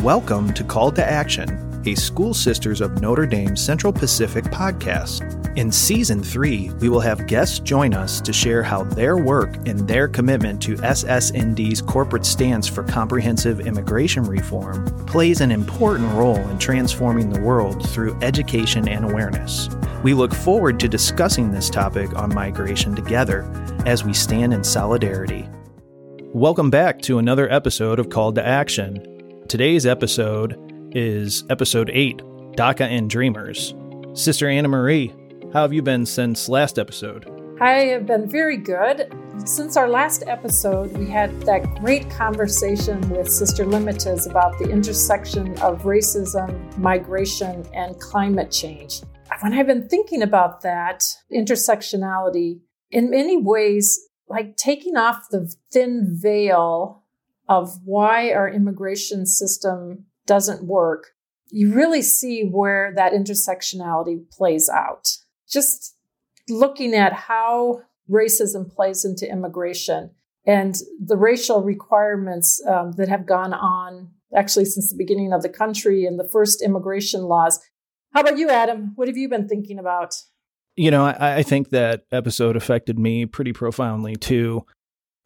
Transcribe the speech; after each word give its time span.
Welcome 0.00 0.54
to 0.54 0.64
Call 0.64 0.90
to 0.92 1.04
Action, 1.04 1.82
a 1.86 1.94
School 1.94 2.32
Sisters 2.32 2.80
of 2.80 3.02
Notre 3.02 3.26
Dame 3.26 3.54
Central 3.54 3.92
Pacific 3.92 4.42
podcast. 4.44 5.54
In 5.56 5.70
season 5.70 6.22
three, 6.22 6.70
we 6.80 6.88
will 6.88 6.98
have 6.98 7.26
guests 7.26 7.58
join 7.58 7.92
us 7.92 8.18
to 8.22 8.32
share 8.32 8.62
how 8.62 8.84
their 8.84 9.18
work 9.18 9.54
and 9.68 9.86
their 9.86 10.08
commitment 10.08 10.62
to 10.62 10.76
SSND's 10.76 11.82
corporate 11.82 12.24
stance 12.24 12.66
for 12.66 12.82
comprehensive 12.84 13.60
immigration 13.60 14.24
reform 14.24 14.86
plays 15.06 15.42
an 15.42 15.52
important 15.52 16.10
role 16.14 16.38
in 16.48 16.58
transforming 16.58 17.28
the 17.28 17.42
world 17.42 17.86
through 17.90 18.18
education 18.22 18.88
and 18.88 19.04
awareness. 19.04 19.68
We 20.02 20.14
look 20.14 20.32
forward 20.32 20.80
to 20.80 20.88
discussing 20.88 21.52
this 21.52 21.68
topic 21.68 22.16
on 22.16 22.34
migration 22.34 22.96
together 22.96 23.42
as 23.84 24.04
we 24.04 24.14
stand 24.14 24.54
in 24.54 24.64
solidarity. 24.64 25.46
Welcome 26.32 26.70
back 26.70 27.02
to 27.02 27.18
another 27.18 27.52
episode 27.52 27.98
of 27.98 28.08
Called 28.08 28.36
to 28.36 28.44
Action. 28.44 29.11
Today's 29.52 29.84
episode 29.84 30.56
is 30.92 31.44
episode 31.50 31.90
8 31.92 32.22
DACA 32.56 32.88
and 32.88 33.10
Dreamers. 33.10 33.74
Sister 34.14 34.48
Anna 34.48 34.66
Marie, 34.66 35.14
how 35.52 35.60
have 35.60 35.74
you 35.74 35.82
been 35.82 36.06
since 36.06 36.48
last 36.48 36.78
episode? 36.78 37.30
I 37.60 37.80
have 37.80 38.06
been 38.06 38.26
very 38.26 38.56
good. 38.56 39.14
Since 39.44 39.76
our 39.76 39.90
last 39.90 40.24
episode, 40.26 40.96
we 40.96 41.04
had 41.04 41.38
that 41.42 41.62
great 41.80 42.08
conversation 42.08 42.98
with 43.10 43.28
Sister 43.28 43.66
Limited 43.66 44.26
about 44.26 44.58
the 44.58 44.70
intersection 44.70 45.48
of 45.58 45.82
racism, 45.82 46.74
migration, 46.78 47.62
and 47.74 48.00
climate 48.00 48.50
change. 48.50 49.02
When 49.42 49.52
I've 49.52 49.66
been 49.66 49.86
thinking 49.86 50.22
about 50.22 50.62
that 50.62 51.04
intersectionality, 51.30 52.60
in 52.90 53.10
many 53.10 53.36
ways, 53.36 54.00
like 54.30 54.56
taking 54.56 54.96
off 54.96 55.26
the 55.30 55.54
thin 55.70 56.08
veil 56.10 57.01
of 57.48 57.78
why 57.84 58.32
our 58.32 58.48
immigration 58.48 59.26
system 59.26 60.06
doesn't 60.26 60.64
work, 60.64 61.08
you 61.50 61.74
really 61.74 62.02
see 62.02 62.42
where 62.42 62.92
that 62.96 63.12
intersectionality 63.12 64.30
plays 64.30 64.68
out 64.68 65.08
just 65.52 65.96
looking 66.48 66.94
at 66.94 67.12
how 67.12 67.82
racism 68.10 68.68
plays 68.68 69.04
into 69.04 69.30
immigration 69.30 70.10
and 70.46 70.76
the 70.98 71.16
racial 71.16 71.62
requirements 71.62 72.60
um, 72.66 72.92
that 72.92 73.08
have 73.08 73.26
gone 73.26 73.54
on 73.54 74.10
actually 74.36 74.64
since 74.64 74.90
the 74.90 74.96
beginning 74.96 75.32
of 75.32 75.42
the 75.42 75.48
country 75.48 76.04
and 76.04 76.18
the 76.18 76.28
first 76.28 76.62
immigration 76.62 77.22
laws. 77.22 77.60
How 78.12 78.22
about 78.22 78.38
you, 78.38 78.48
Adam? 78.48 78.92
What 78.96 79.08
have 79.08 79.16
you 79.16 79.28
been 79.28 79.46
thinking 79.46 79.78
about? 79.78 80.14
You 80.74 80.90
know, 80.90 81.04
I, 81.04 81.36
I 81.36 81.42
think 81.42 81.68
that 81.70 82.04
episode 82.10 82.56
affected 82.56 82.98
me 82.98 83.26
pretty 83.26 83.52
profoundly 83.52 84.16
too. 84.16 84.64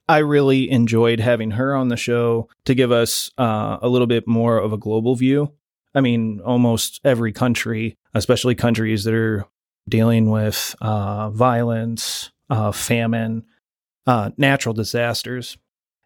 I 0.09 0.19
really 0.19 0.71
enjoyed 0.71 1.21
having 1.21 1.53
her 1.53 1.75
on 1.75 1.89
the 1.89 1.97
show 1.97 2.49
to 2.65 2.75
give 2.75 2.93
us 2.93 3.31
uh, 3.39 3.79
a 3.83 3.89
little 3.89 4.07
bit 4.07 4.27
more 4.27 4.59
of 4.59 4.73
a 4.73 4.79
global 4.79 5.17
view. 5.17 5.53
I 5.95 6.01
mean, 6.01 6.41
almost 6.45 7.01
every 7.05 7.33
country, 7.33 7.97
especially 8.15 8.55
countries 8.55 9.05
that 9.05 9.15
are 9.15 9.47
dealing 9.89 10.31
with 10.31 10.77
uh, 10.81 11.31
violence, 11.31 12.31
uh, 12.51 12.73
famine, 12.73 13.45
uh, 14.07 14.31
natural 14.37 14.75
disasters. 14.75 15.57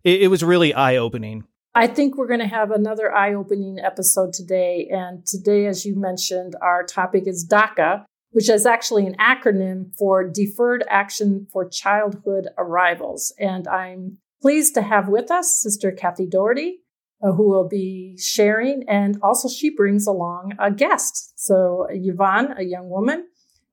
It, 0.04 0.22
it 0.22 0.28
was 0.28 0.42
really 0.42 0.72
eye 0.72 0.96
opening. 0.96 1.44
I 1.74 1.86
think 1.86 2.16
we're 2.16 2.26
going 2.26 2.40
to 2.40 2.46
have 2.46 2.70
another 2.72 3.12
eye 3.14 3.34
opening 3.34 3.78
episode 3.78 4.32
today. 4.32 4.88
And 4.90 5.24
today, 5.24 5.66
as 5.66 5.84
you 5.86 5.94
mentioned, 5.94 6.56
our 6.60 6.82
topic 6.84 7.26
is 7.26 7.46
DACA, 7.46 8.04
which 8.30 8.48
is 8.48 8.66
actually 8.66 9.06
an 9.06 9.16
acronym 9.16 9.94
for 9.96 10.28
Deferred 10.28 10.84
Action 10.88 11.46
for 11.52 11.68
Childhood 11.68 12.48
Arrivals. 12.56 13.32
And 13.38 13.66
I'm 13.66 14.18
pleased 14.40 14.74
to 14.74 14.82
have 14.82 15.08
with 15.08 15.30
us 15.30 15.60
Sister 15.60 15.90
Cathy 15.90 16.26
Doherty, 16.26 16.78
uh, 17.22 17.32
who 17.32 17.48
will 17.48 17.68
be 17.68 18.16
sharing. 18.18 18.84
And 18.88 19.18
also, 19.22 19.48
she 19.48 19.74
brings 19.74 20.06
along 20.06 20.54
a 20.58 20.70
guest. 20.70 21.32
So, 21.36 21.86
Ivonne, 21.92 22.58
a 22.58 22.62
young 22.62 22.88
woman 22.88 23.26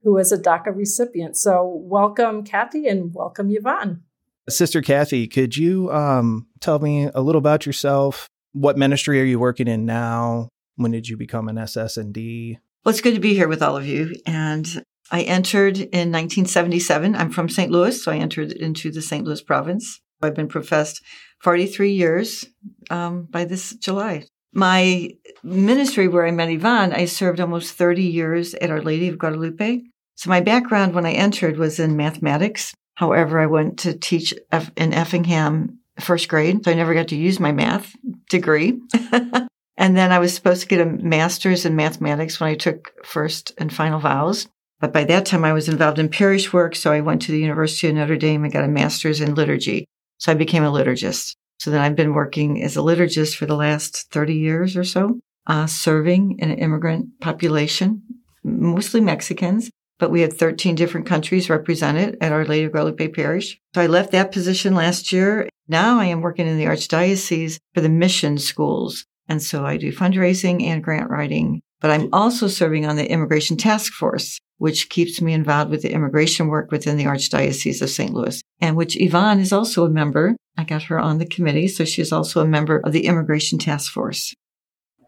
who 0.03 0.17
is 0.17 0.31
a 0.31 0.37
DACA 0.37 0.75
recipient. 0.75 1.37
So, 1.37 1.81
welcome, 1.83 2.43
Cathy, 2.43 2.87
and 2.87 3.13
welcome, 3.13 3.49
Ivonne. 3.49 4.01
Sister 4.49 4.81
Cathy, 4.81 5.27
could 5.27 5.57
you 5.57 5.91
um, 5.91 6.47
tell 6.61 6.79
me 6.79 7.09
a 7.13 7.21
little 7.21 7.39
about 7.39 7.65
yourself? 7.65 8.27
What 8.53 8.77
ministry 8.77 9.21
are 9.21 9.25
you 9.25 9.39
working 9.39 9.67
in 9.67 9.85
now? 9.85 10.49
When 10.77 10.91
did 10.91 11.09
you 11.09 11.17
become 11.17 11.49
an 11.49 11.57
SSND? 11.57 12.57
Well, 12.87 12.93
it's 12.93 13.01
good 13.01 13.15
to 13.15 13.19
be 13.19 13.33
here 13.33 13.49
with 13.49 13.61
all 13.61 13.75
of 13.75 13.85
you. 13.85 14.15
And 14.25 14.65
I 15.11 15.23
entered 15.23 15.77
in 15.77 16.09
1977. 16.09 17.17
I'm 17.17 17.31
from 17.31 17.49
St. 17.49 17.69
Louis, 17.69 18.01
so 18.01 18.13
I 18.13 18.15
entered 18.15 18.53
into 18.53 18.91
the 18.91 19.01
St. 19.01 19.25
Louis 19.25 19.41
province. 19.41 19.99
I've 20.21 20.35
been 20.35 20.47
professed 20.47 21.03
43 21.41 21.91
years 21.91 22.45
um, 22.89 23.27
by 23.29 23.43
this 23.43 23.75
July. 23.75 24.23
My 24.53 25.09
ministry, 25.43 26.07
where 26.07 26.25
I 26.25 26.31
met 26.31 26.47
Ivonne, 26.47 26.93
I 26.93 27.03
served 27.03 27.41
almost 27.41 27.73
30 27.73 28.03
years 28.03 28.53
at 28.53 28.69
Our 28.69 28.81
Lady 28.81 29.09
of 29.09 29.17
Guadalupe. 29.17 29.81
So 30.15 30.29
my 30.29 30.39
background 30.39 30.95
when 30.95 31.05
I 31.05 31.11
entered 31.11 31.57
was 31.57 31.81
in 31.81 31.97
mathematics. 31.97 32.73
However, 32.95 33.41
I 33.41 33.47
went 33.47 33.79
to 33.79 33.97
teach 33.97 34.33
in 34.77 34.93
Effingham 34.93 35.79
first 35.99 36.29
grade, 36.29 36.63
so 36.63 36.71
I 36.71 36.75
never 36.75 36.93
got 36.93 37.09
to 37.09 37.17
use 37.17 37.37
my 37.37 37.51
math 37.51 37.93
degree. 38.29 38.79
and 39.77 39.95
then 39.95 40.11
I 40.11 40.19
was 40.19 40.33
supposed 40.33 40.61
to 40.61 40.67
get 40.67 40.81
a 40.81 40.85
master's 40.85 41.65
in 41.65 41.75
mathematics 41.75 42.39
when 42.39 42.49
I 42.49 42.55
took 42.55 42.93
first 43.05 43.53
and 43.57 43.73
final 43.73 43.99
vows. 43.99 44.47
But 44.79 44.93
by 44.93 45.03
that 45.05 45.25
time, 45.25 45.43
I 45.43 45.53
was 45.53 45.69
involved 45.69 45.99
in 45.99 46.09
parish 46.09 46.53
work, 46.53 46.75
so 46.75 46.91
I 46.91 47.01
went 47.01 47.21
to 47.23 47.31
the 47.31 47.39
University 47.39 47.87
of 47.87 47.95
Notre 47.95 48.17
Dame 48.17 48.43
and 48.43 48.53
got 48.53 48.63
a 48.63 48.67
master's 48.67 49.21
in 49.21 49.35
liturgy. 49.35 49.85
So 50.17 50.31
I 50.31 50.35
became 50.35 50.63
a 50.63 50.71
liturgist. 50.71 51.35
So 51.59 51.71
then 51.71 51.81
I've 51.81 51.95
been 51.95 52.13
working 52.13 52.61
as 52.61 52.77
a 52.77 52.81
liturgist 52.81 53.35
for 53.35 53.45
the 53.45 53.55
last 53.55 54.11
30 54.11 54.35
years 54.35 54.77
or 54.77 54.83
so, 54.83 55.19
uh, 55.47 55.65
serving 55.65 56.37
an 56.41 56.51
immigrant 56.51 57.19
population, 57.19 58.03
mostly 58.43 59.01
Mexicans, 59.01 59.71
but 59.99 60.11
we 60.11 60.21
had 60.21 60.33
13 60.33 60.75
different 60.75 61.07
countries 61.07 61.49
represented 61.49 62.17
at 62.21 62.31
Our 62.31 62.45
Lady 62.45 62.65
of 62.65 62.71
Guadalupe 62.71 63.07
Parish. 63.09 63.59
So 63.73 63.81
I 63.81 63.87
left 63.87 64.11
that 64.11 64.31
position 64.31 64.75
last 64.75 65.11
year. 65.11 65.49
Now 65.67 65.99
I 65.99 66.05
am 66.05 66.21
working 66.21 66.47
in 66.47 66.57
the 66.57 66.65
Archdiocese 66.65 67.57
for 67.73 67.81
the 67.81 67.89
mission 67.89 68.37
schools. 68.37 69.05
And 69.29 69.41
so 69.41 69.65
I 69.65 69.77
do 69.77 69.91
fundraising 69.91 70.63
and 70.63 70.83
grant 70.83 71.09
writing, 71.09 71.61
but 71.81 71.91
I'm 71.91 72.09
also 72.13 72.47
serving 72.47 72.85
on 72.85 72.95
the 72.95 73.09
Immigration 73.09 73.57
Task 73.57 73.93
Force, 73.93 74.39
which 74.57 74.89
keeps 74.89 75.21
me 75.21 75.33
involved 75.33 75.69
with 75.69 75.81
the 75.81 75.91
immigration 75.91 76.47
work 76.47 76.71
within 76.71 76.97
the 76.97 77.05
Archdiocese 77.05 77.81
of 77.81 77.89
St. 77.89 78.13
Louis, 78.13 78.41
and 78.61 78.75
which 78.75 78.95
Ivonne 78.95 79.39
is 79.39 79.53
also 79.53 79.85
a 79.85 79.89
member. 79.89 80.35
I 80.57 80.63
got 80.63 80.83
her 80.83 80.99
on 80.99 81.17
the 81.17 81.25
committee, 81.25 81.67
so 81.67 81.85
she's 81.85 82.11
also 82.11 82.41
a 82.41 82.47
member 82.47 82.79
of 82.79 82.93
the 82.93 83.05
Immigration 83.05 83.59
Task 83.59 83.91
Force. 83.91 84.33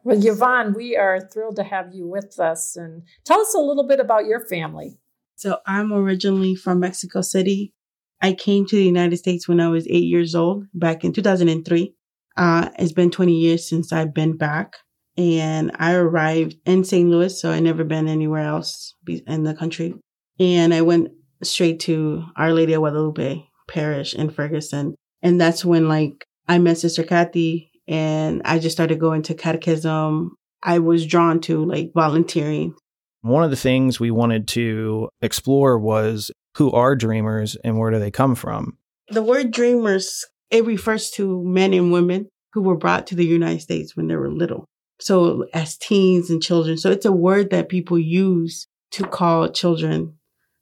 Well, 0.03 0.21
Ivonne, 0.23 0.75
we 0.75 0.95
are 0.95 1.19
thrilled 1.19 1.57
to 1.57 1.63
have 1.63 1.93
you 1.93 2.07
with 2.07 2.39
us. 2.39 2.75
And 2.75 3.03
tell 3.25 3.41
us 3.41 3.53
a 3.53 3.59
little 3.59 3.87
bit 3.87 3.99
about 3.99 4.25
your 4.25 4.45
family. 4.45 4.97
So, 5.35 5.57
I'm 5.65 5.91
originally 5.93 6.55
from 6.55 6.79
Mexico 6.79 7.21
City. 7.21 7.73
I 8.21 8.33
came 8.33 8.65
to 8.65 8.75
the 8.75 8.83
United 8.83 9.17
States 9.17 9.47
when 9.47 9.59
I 9.59 9.69
was 9.69 9.87
eight 9.87 10.03
years 10.03 10.35
old, 10.35 10.65
back 10.73 11.03
in 11.03 11.13
2003. 11.13 11.93
Uh, 12.39 12.69
it's 12.79 12.93
been 12.93 13.11
20 13.11 13.33
years 13.33 13.67
since 13.67 13.91
I've 13.91 14.13
been 14.13 14.37
back. 14.37 14.77
And 15.17 15.71
I 15.75 15.93
arrived 15.95 16.55
in 16.65 16.85
St. 16.85 17.09
Louis, 17.09 17.39
so 17.39 17.51
I 17.51 17.59
never 17.59 17.83
been 17.83 18.07
anywhere 18.07 18.45
else 18.45 18.95
in 19.27 19.43
the 19.43 19.53
country. 19.53 19.93
And 20.39 20.73
I 20.73 20.81
went 20.81 21.09
straight 21.43 21.81
to 21.81 22.23
Our 22.37 22.53
Lady 22.53 22.71
of 22.73 22.79
Guadalupe 22.79 23.43
Parish 23.67 24.15
in 24.15 24.29
Ferguson. 24.29 24.95
And 25.21 25.39
that's 25.39 25.65
when 25.65 25.89
like 25.89 26.25
I 26.47 26.57
met 26.59 26.77
Sister 26.77 27.03
Cathy 27.03 27.69
and 27.89 28.41
I 28.45 28.59
just 28.59 28.77
started 28.77 29.01
going 29.01 29.23
to 29.23 29.33
catechism. 29.33 30.37
I 30.63 30.79
was 30.79 31.05
drawn 31.05 31.41
to 31.41 31.65
like 31.65 31.91
volunteering. 31.93 32.73
One 33.21 33.43
of 33.43 33.49
the 33.49 33.57
things 33.57 33.99
we 33.99 34.11
wanted 34.11 34.47
to 34.49 35.09
explore 35.21 35.77
was 35.77 36.31
who 36.55 36.71
are 36.71 36.95
dreamers 36.95 37.57
and 37.65 37.77
where 37.77 37.91
do 37.91 37.99
they 37.99 38.11
come 38.11 38.35
from? 38.35 38.77
The 39.09 39.23
word 39.23 39.51
dreamers, 39.51 40.25
it 40.51 40.65
refers 40.65 41.11
to 41.11 41.43
men 41.43 41.73
and 41.73 41.91
women 41.91 42.27
who 42.53 42.61
were 42.61 42.77
brought 42.77 43.07
to 43.07 43.15
the 43.15 43.25
United 43.25 43.61
States 43.61 43.95
when 43.95 44.07
they 44.07 44.15
were 44.15 44.31
little. 44.31 44.65
So 44.99 45.45
as 45.53 45.77
teens 45.77 46.29
and 46.29 46.41
children. 46.41 46.77
So 46.77 46.91
it's 46.91 47.05
a 47.05 47.11
word 47.11 47.51
that 47.51 47.69
people 47.69 47.97
use 47.97 48.67
to 48.91 49.05
call 49.05 49.49
children 49.49 50.15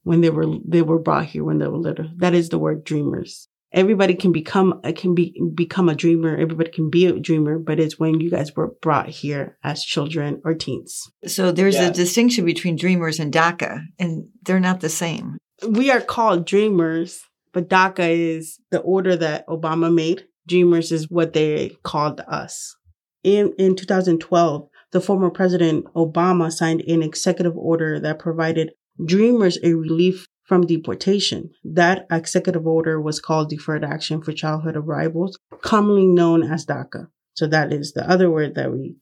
when 0.04 0.22
they 0.22 0.30
were 0.30 0.48
they 0.66 0.82
were 0.82 1.00
brought 1.00 1.28
here 1.28 1.44
when 1.44 1.58
they 1.60 1.68
were 1.68 1.78
little. 1.78 2.10
That 2.18 2.34
is 2.34 2.50
the 2.50 2.60
word 2.60 2.84
dreamers 2.84 3.48
everybody 3.72 4.16
can 4.16 4.32
become 4.32 4.80
uh, 4.84 4.92
can 4.96 5.14
be 5.14 5.40
become 5.54 5.90
a 5.90 5.96
dreamer 5.96 6.36
everybody 6.36 6.72
can 6.72 6.90
be 6.90 7.06
a 7.06 7.20
dreamer 7.20 7.60
but 7.60 7.80
it's 7.80 8.00
when 8.00 8.20
you 8.20 8.30
guys 8.30 8.56
were 8.56 8.74
brought 8.82 9.10
here 9.10 9.58
as 9.64 9.84
children 9.84 10.42
or 10.46 10.54
teens 10.54 11.10
so 11.26 11.52
there's 11.52 11.76
yeah. 11.76 11.88
a 11.88 11.92
distinction 11.94 12.46
between 12.46 12.76
dreamers 12.76 13.20
and 13.20 13.34
daca 13.34 13.82
and 14.00 14.28
they're 14.44 14.60
not 14.60 14.80
the 14.80 14.90
same 14.90 15.38
we 15.68 15.92
are 15.92 16.02
called 16.02 16.46
dreamers 16.46 17.22
but 17.58 17.70
daca 17.70 18.08
is 18.08 18.60
the 18.70 18.80
order 18.82 19.16
that 19.16 19.48
obama 19.48 19.94
made 19.94 20.26
dreamers 20.48 20.92
is 20.92 21.10
what 21.10 21.34
they 21.34 21.76
called 21.84 22.22
us 22.28 22.76
in 23.24 23.54
in 23.58 23.76
2012 23.76 24.70
the 24.92 25.02
former 25.02 25.30
president 25.30 25.86
obama 25.96 26.52
signed 26.52 26.82
an 26.82 27.02
executive 27.02 27.58
order 27.58 28.00
that 28.00 28.20
provided 28.20 28.72
dreamers 29.06 29.58
a 29.64 29.74
relief 29.74 30.28
from 30.48 30.66
deportation. 30.66 31.52
That 31.64 32.08
executive 32.10 32.66
order 32.66 33.02
was 33.02 33.20
called 33.20 33.50
Deferred 33.50 33.84
Action 33.84 34.22
for 34.22 34.32
Childhood 34.32 34.78
Arrivals, 34.78 35.38
commonly 35.62 36.08
known 36.08 36.42
as 36.44 36.66
DACA. 36.66 37.08
So 37.36 37.48
that 37.48 37.74
is 37.74 37.92
the 37.92 38.10
other 38.10 38.32
word 38.32 38.56
that 38.56 38.72
we 38.72 38.96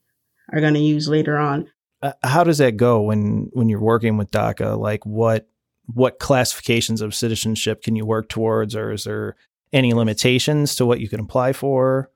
are 0.52 0.60
going 0.60 0.74
to 0.74 0.80
use 0.80 1.08
later 1.08 1.38
on. 1.38 1.68
Uh, 2.02 2.12
how 2.22 2.44
does 2.44 2.58
that 2.58 2.76
go 2.76 3.00
when 3.00 3.48
when 3.52 3.68
you're 3.68 3.80
working 3.80 4.16
with 4.16 4.30
DACA? 4.30 4.78
Like 4.78 5.06
what 5.06 5.48
what 5.92 6.18
classifications 6.18 7.00
of 7.00 7.14
citizenship 7.14 7.82
can 7.82 7.96
you 7.96 8.04
work 8.04 8.28
towards, 8.28 8.74
or 8.74 8.92
is 8.92 9.04
there 9.04 9.36
any 9.72 9.92
limitations 9.92 10.74
to 10.76 10.86
what 10.86 11.00
you 11.00 11.08
can 11.08 11.20
apply 11.20 11.52
for? 11.52 12.10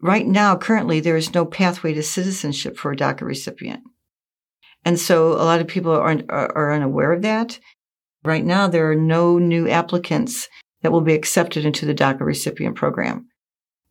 Right 0.00 0.26
now, 0.26 0.56
currently, 0.56 1.00
there 1.00 1.16
is 1.16 1.34
no 1.34 1.44
pathway 1.44 1.94
to 1.94 2.02
citizenship 2.02 2.76
for 2.76 2.92
a 2.92 2.96
DACA 2.96 3.22
recipient. 3.22 3.82
And 4.84 4.98
so 4.98 5.32
a 5.32 5.42
lot 5.42 5.60
of 5.60 5.66
people 5.66 5.92
are, 5.92 6.22
are 6.28 6.72
unaware 6.72 7.12
of 7.12 7.22
that. 7.22 7.58
Right 8.24 8.44
now, 8.44 8.68
there 8.68 8.90
are 8.90 8.96
no 8.96 9.38
new 9.38 9.68
applicants 9.68 10.48
that 10.82 10.92
will 10.92 11.00
be 11.00 11.14
accepted 11.14 11.64
into 11.64 11.86
the 11.86 11.94
DACA 11.94 12.20
recipient 12.20 12.76
program. 12.76 13.28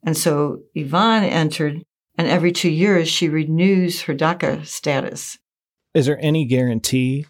And 0.06 0.16
so 0.16 0.60
Ivonne 0.76 1.24
entered, 1.24 1.84
and 2.18 2.28
every 2.28 2.52
two 2.52 2.70
years 2.70 3.10
she 3.10 3.28
renews 3.28 4.04
her 4.04 4.14
DACA 4.14 4.66
status. 4.66 5.38
Is 5.94 6.06
there 6.06 6.20
any 6.22 6.46
guarantee 6.46 7.26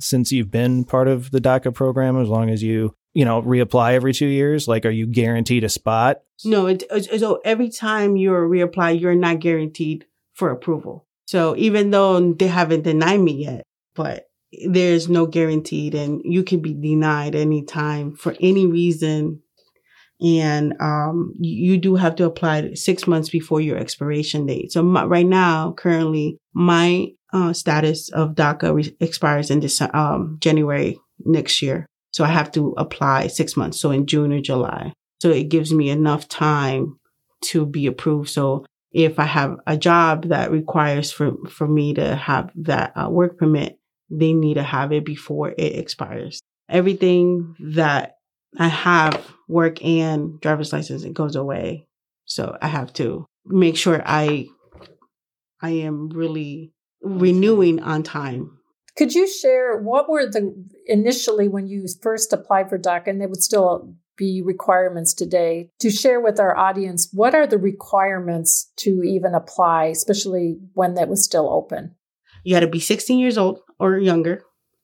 since 0.00 0.32
you've 0.32 0.50
been 0.50 0.84
part 0.84 1.08
of 1.08 1.30
the 1.30 1.40
DACA 1.40 1.74
program, 1.74 2.20
as 2.20 2.28
long 2.28 2.50
as 2.50 2.62
you, 2.62 2.94
you 3.14 3.24
know, 3.24 3.42
reapply 3.42 3.94
every 3.94 4.12
two 4.12 4.26
years? 4.26 4.68
Like, 4.68 4.86
are 4.86 4.90
you 4.90 5.06
guaranteed 5.06 5.64
a 5.64 5.68
spot? 5.68 6.22
No, 6.44 6.66
it, 6.66 6.84
uh, 6.90 7.00
so 7.00 7.40
every 7.44 7.68
time 7.68 8.16
you 8.16 8.30
reapply, 8.30 9.00
you're 9.00 9.14
not 9.14 9.40
guaranteed 9.40 10.06
for 10.34 10.50
approval. 10.50 11.06
So 11.26 11.56
even 11.56 11.90
though 11.90 12.32
they 12.32 12.46
haven't 12.46 12.82
denied 12.82 13.20
me 13.20 13.44
yet, 13.44 13.64
but 13.94 14.28
there's 14.66 15.08
no 15.08 15.26
guaranteed 15.26 15.94
and 15.94 16.22
you 16.24 16.42
can 16.42 16.60
be 16.60 16.72
denied 16.72 17.34
anytime 17.34 18.14
for 18.14 18.34
any 18.40 18.66
reason. 18.66 19.42
And, 20.20 20.74
um, 20.80 21.32
you 21.38 21.78
do 21.78 21.94
have 21.94 22.16
to 22.16 22.24
apply 22.24 22.74
six 22.74 23.06
months 23.06 23.28
before 23.28 23.60
your 23.60 23.78
expiration 23.78 24.46
date. 24.46 24.72
So 24.72 24.82
my, 24.82 25.04
right 25.04 25.26
now, 25.26 25.72
currently, 25.72 26.38
my 26.52 27.08
uh, 27.32 27.52
status 27.52 28.08
of 28.10 28.34
DACA 28.34 28.74
re- 28.74 28.96
expires 29.00 29.50
in 29.50 29.60
December, 29.60 29.96
um, 29.96 30.38
January 30.40 30.98
next 31.24 31.62
year. 31.62 31.86
So 32.12 32.24
I 32.24 32.28
have 32.28 32.50
to 32.52 32.74
apply 32.76 33.28
six 33.28 33.56
months. 33.56 33.80
So 33.80 33.90
in 33.90 34.06
June 34.06 34.32
or 34.32 34.40
July. 34.40 34.92
So 35.20 35.30
it 35.30 35.48
gives 35.48 35.72
me 35.72 35.90
enough 35.90 36.26
time 36.28 36.98
to 37.42 37.66
be 37.66 37.86
approved. 37.86 38.30
So 38.30 38.64
if 38.92 39.18
I 39.18 39.24
have 39.24 39.56
a 39.66 39.76
job 39.76 40.28
that 40.28 40.50
requires 40.50 41.12
for, 41.12 41.32
for 41.48 41.68
me 41.68 41.94
to 41.94 42.16
have 42.16 42.50
that 42.56 42.92
uh, 42.96 43.08
work 43.10 43.38
permit, 43.38 43.78
they 44.10 44.32
need 44.32 44.54
to 44.54 44.62
have 44.62 44.92
it 44.92 45.04
before 45.04 45.50
it 45.50 45.76
expires. 45.76 46.40
Everything 46.68 47.54
that 47.60 48.17
I 48.56 48.68
have 48.68 49.26
work 49.48 49.84
and 49.84 50.40
driver's 50.40 50.72
license, 50.72 51.04
it 51.04 51.14
goes 51.14 51.36
away. 51.36 51.86
So 52.24 52.56
I 52.60 52.68
have 52.68 52.92
to 52.94 53.26
make 53.46 53.76
sure 53.76 54.02
I, 54.04 54.46
I 55.60 55.70
am 55.70 56.10
really 56.10 56.72
renewing 57.02 57.80
on 57.80 58.02
time. 58.02 58.58
Could 58.96 59.14
you 59.14 59.28
share 59.28 59.78
what 59.78 60.08
were 60.08 60.26
the 60.26 60.52
initially 60.86 61.48
when 61.48 61.68
you 61.68 61.86
first 62.02 62.32
applied 62.32 62.68
for 62.68 62.78
DACA, 62.78 63.06
and 63.08 63.20
they 63.20 63.26
would 63.26 63.42
still 63.42 63.94
be 64.16 64.42
requirements 64.42 65.14
today, 65.14 65.70
to 65.78 65.90
share 65.90 66.20
with 66.20 66.40
our 66.40 66.56
audience 66.56 67.08
what 67.12 67.34
are 67.34 67.46
the 67.46 67.58
requirements 67.58 68.72
to 68.78 69.02
even 69.04 69.34
apply, 69.34 69.86
especially 69.86 70.58
when 70.74 70.94
that 70.94 71.08
was 71.08 71.24
still 71.24 71.48
open? 71.48 71.94
You 72.42 72.54
had 72.54 72.60
to 72.60 72.66
be 72.66 72.80
16 72.80 73.18
years 73.18 73.38
old 73.38 73.60
or 73.78 73.98
younger. 73.98 74.42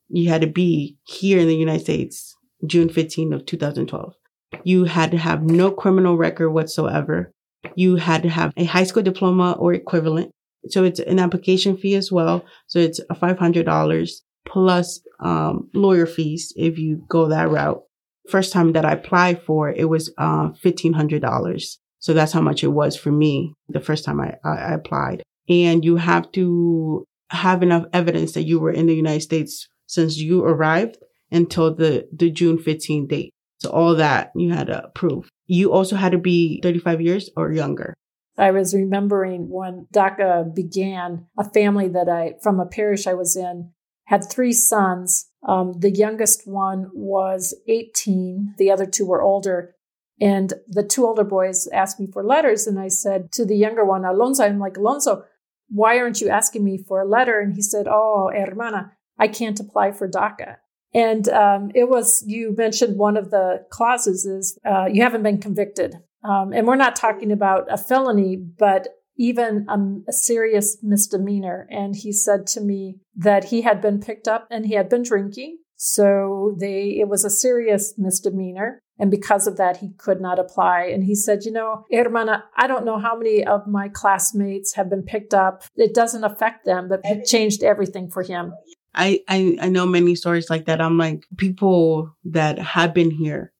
You 0.08 0.28
had 0.28 0.42
to 0.42 0.46
be 0.46 0.98
here 1.02 1.40
in 1.40 1.48
the 1.48 1.56
United 1.56 1.80
States 1.80 2.36
June 2.66 2.88
15 2.88 3.32
of 3.32 3.46
2012. 3.46 4.14
You 4.62 4.84
had 4.84 5.10
to 5.10 5.18
have 5.18 5.42
no 5.42 5.70
criminal 5.70 6.16
record 6.16 6.50
whatsoever. 6.50 7.32
You 7.74 7.96
had 7.96 8.22
to 8.22 8.28
have 8.28 8.52
a 8.56 8.64
high 8.64 8.84
school 8.84 9.02
diploma 9.02 9.52
or 9.52 9.72
equivalent. 9.72 10.30
So 10.68 10.84
it's 10.84 11.00
an 11.00 11.18
application 11.18 11.76
fee 11.76 11.94
as 11.94 12.10
well. 12.10 12.44
So 12.66 12.78
it's 12.78 13.00
$500 13.10 14.10
plus 14.46 15.00
um, 15.20 15.68
lawyer 15.74 16.06
fees 16.06 16.52
if 16.56 16.78
you 16.78 17.04
go 17.08 17.28
that 17.28 17.50
route. 17.50 17.82
First 18.30 18.52
time 18.52 18.72
that 18.72 18.84
I 18.84 18.92
applied 18.92 19.42
for 19.42 19.70
it 19.70 19.88
was 19.88 20.12
uh, 20.16 20.50
$1,500. 20.64 21.76
So 21.98 22.12
that's 22.12 22.32
how 22.32 22.40
much 22.40 22.62
it 22.62 22.68
was 22.68 22.96
for 22.96 23.10
me 23.10 23.54
the 23.68 23.80
first 23.80 24.04
time 24.04 24.20
I, 24.20 24.34
I 24.44 24.74
applied. 24.74 25.22
And 25.48 25.84
you 25.84 25.96
have 25.96 26.30
to 26.32 27.04
have 27.30 27.62
enough 27.62 27.84
evidence 27.92 28.32
that 28.32 28.44
you 28.44 28.60
were 28.60 28.70
in 28.70 28.86
the 28.86 28.94
United 28.94 29.22
States 29.22 29.68
since 29.86 30.16
you 30.18 30.44
arrived 30.44 30.98
until 31.34 31.74
the, 31.74 32.08
the 32.12 32.30
June 32.30 32.58
15 32.58 33.06
date. 33.06 33.30
So 33.58 33.70
all 33.70 33.94
that 33.96 34.32
you 34.34 34.52
had 34.52 34.68
to 34.68 34.90
prove. 34.94 35.28
You 35.46 35.72
also 35.72 35.96
had 35.96 36.12
to 36.12 36.18
be 36.18 36.60
35 36.62 37.00
years 37.00 37.30
or 37.36 37.52
younger. 37.52 37.94
I 38.36 38.50
was 38.50 38.74
remembering 38.74 39.48
when 39.48 39.86
DACA 39.94 40.54
began, 40.54 41.26
a 41.38 41.44
family 41.44 41.88
that 41.88 42.08
I, 42.08 42.34
from 42.42 42.58
a 42.58 42.66
parish 42.66 43.06
I 43.06 43.14
was 43.14 43.36
in, 43.36 43.70
had 44.06 44.24
three 44.24 44.52
sons. 44.52 45.30
Um, 45.46 45.74
the 45.78 45.90
youngest 45.90 46.46
one 46.46 46.90
was 46.92 47.54
18. 47.68 48.54
The 48.58 48.70
other 48.70 48.86
two 48.86 49.06
were 49.06 49.22
older. 49.22 49.74
And 50.20 50.52
the 50.68 50.82
two 50.82 51.06
older 51.06 51.24
boys 51.24 51.68
asked 51.72 52.00
me 52.00 52.08
for 52.12 52.24
letters. 52.24 52.66
And 52.66 52.78
I 52.78 52.88
said 52.88 53.32
to 53.32 53.44
the 53.44 53.56
younger 53.56 53.84
one, 53.84 54.04
Alonso, 54.04 54.44
I'm 54.44 54.58
like, 54.58 54.76
Alonso, 54.76 55.24
why 55.68 55.98
aren't 55.98 56.20
you 56.20 56.28
asking 56.28 56.64
me 56.64 56.78
for 56.78 57.00
a 57.00 57.08
letter? 57.08 57.40
And 57.40 57.54
he 57.54 57.62
said, 57.62 57.86
Oh, 57.88 58.30
hermana, 58.34 58.92
I 59.18 59.28
can't 59.28 59.58
apply 59.58 59.92
for 59.92 60.08
DACA. 60.08 60.56
And 60.94 61.28
um, 61.28 61.70
it 61.74 61.88
was, 61.88 62.22
you 62.26 62.54
mentioned 62.56 62.96
one 62.96 63.16
of 63.16 63.30
the 63.30 63.66
clauses 63.70 64.24
is 64.24 64.58
uh, 64.64 64.86
you 64.86 65.02
haven't 65.02 65.24
been 65.24 65.40
convicted. 65.40 65.96
Um, 66.22 66.52
and 66.52 66.66
we're 66.66 66.76
not 66.76 66.96
talking 66.96 67.32
about 67.32 67.66
a 67.70 67.76
felony, 67.76 68.36
but 68.36 68.88
even 69.16 69.66
a, 69.68 70.10
a, 70.10 70.12
serious 70.12 70.78
misdemeanor. 70.82 71.68
And 71.70 71.94
he 71.94 72.12
said 72.12 72.46
to 72.48 72.60
me 72.60 72.96
that 73.16 73.44
he 73.44 73.62
had 73.62 73.80
been 73.80 74.00
picked 74.00 74.26
up 74.26 74.48
and 74.50 74.66
he 74.66 74.74
had 74.74 74.88
been 74.88 75.02
drinking. 75.02 75.58
So 75.76 76.56
they, 76.58 76.96
it 76.98 77.08
was 77.08 77.24
a 77.24 77.30
serious 77.30 77.94
misdemeanor. 77.98 78.80
And 78.98 79.10
because 79.10 79.46
of 79.46 79.56
that, 79.56 79.78
he 79.78 79.92
could 79.98 80.20
not 80.20 80.38
apply. 80.38 80.84
And 80.92 81.04
he 81.04 81.14
said, 81.14 81.44
you 81.44 81.52
know, 81.52 81.84
hermana, 81.92 82.44
I 82.56 82.66
don't 82.66 82.84
know 82.84 82.98
how 82.98 83.16
many 83.16 83.44
of 83.44 83.66
my 83.66 83.88
classmates 83.88 84.74
have 84.74 84.88
been 84.88 85.02
picked 85.02 85.34
up. 85.34 85.64
It 85.74 85.94
doesn't 85.94 86.24
affect 86.24 86.64
them, 86.64 86.88
but 86.88 87.00
it 87.04 87.26
changed 87.26 87.62
everything 87.62 88.08
for 88.08 88.22
him. 88.22 88.52
I, 88.94 89.20
I, 89.28 89.58
I 89.60 89.68
know 89.68 89.86
many 89.86 90.14
stories 90.14 90.50
like 90.50 90.66
that. 90.66 90.80
I'm 90.80 90.98
like, 90.98 91.24
people 91.36 92.14
that 92.24 92.58
have 92.58 92.94
been 92.94 93.10
here, 93.10 93.52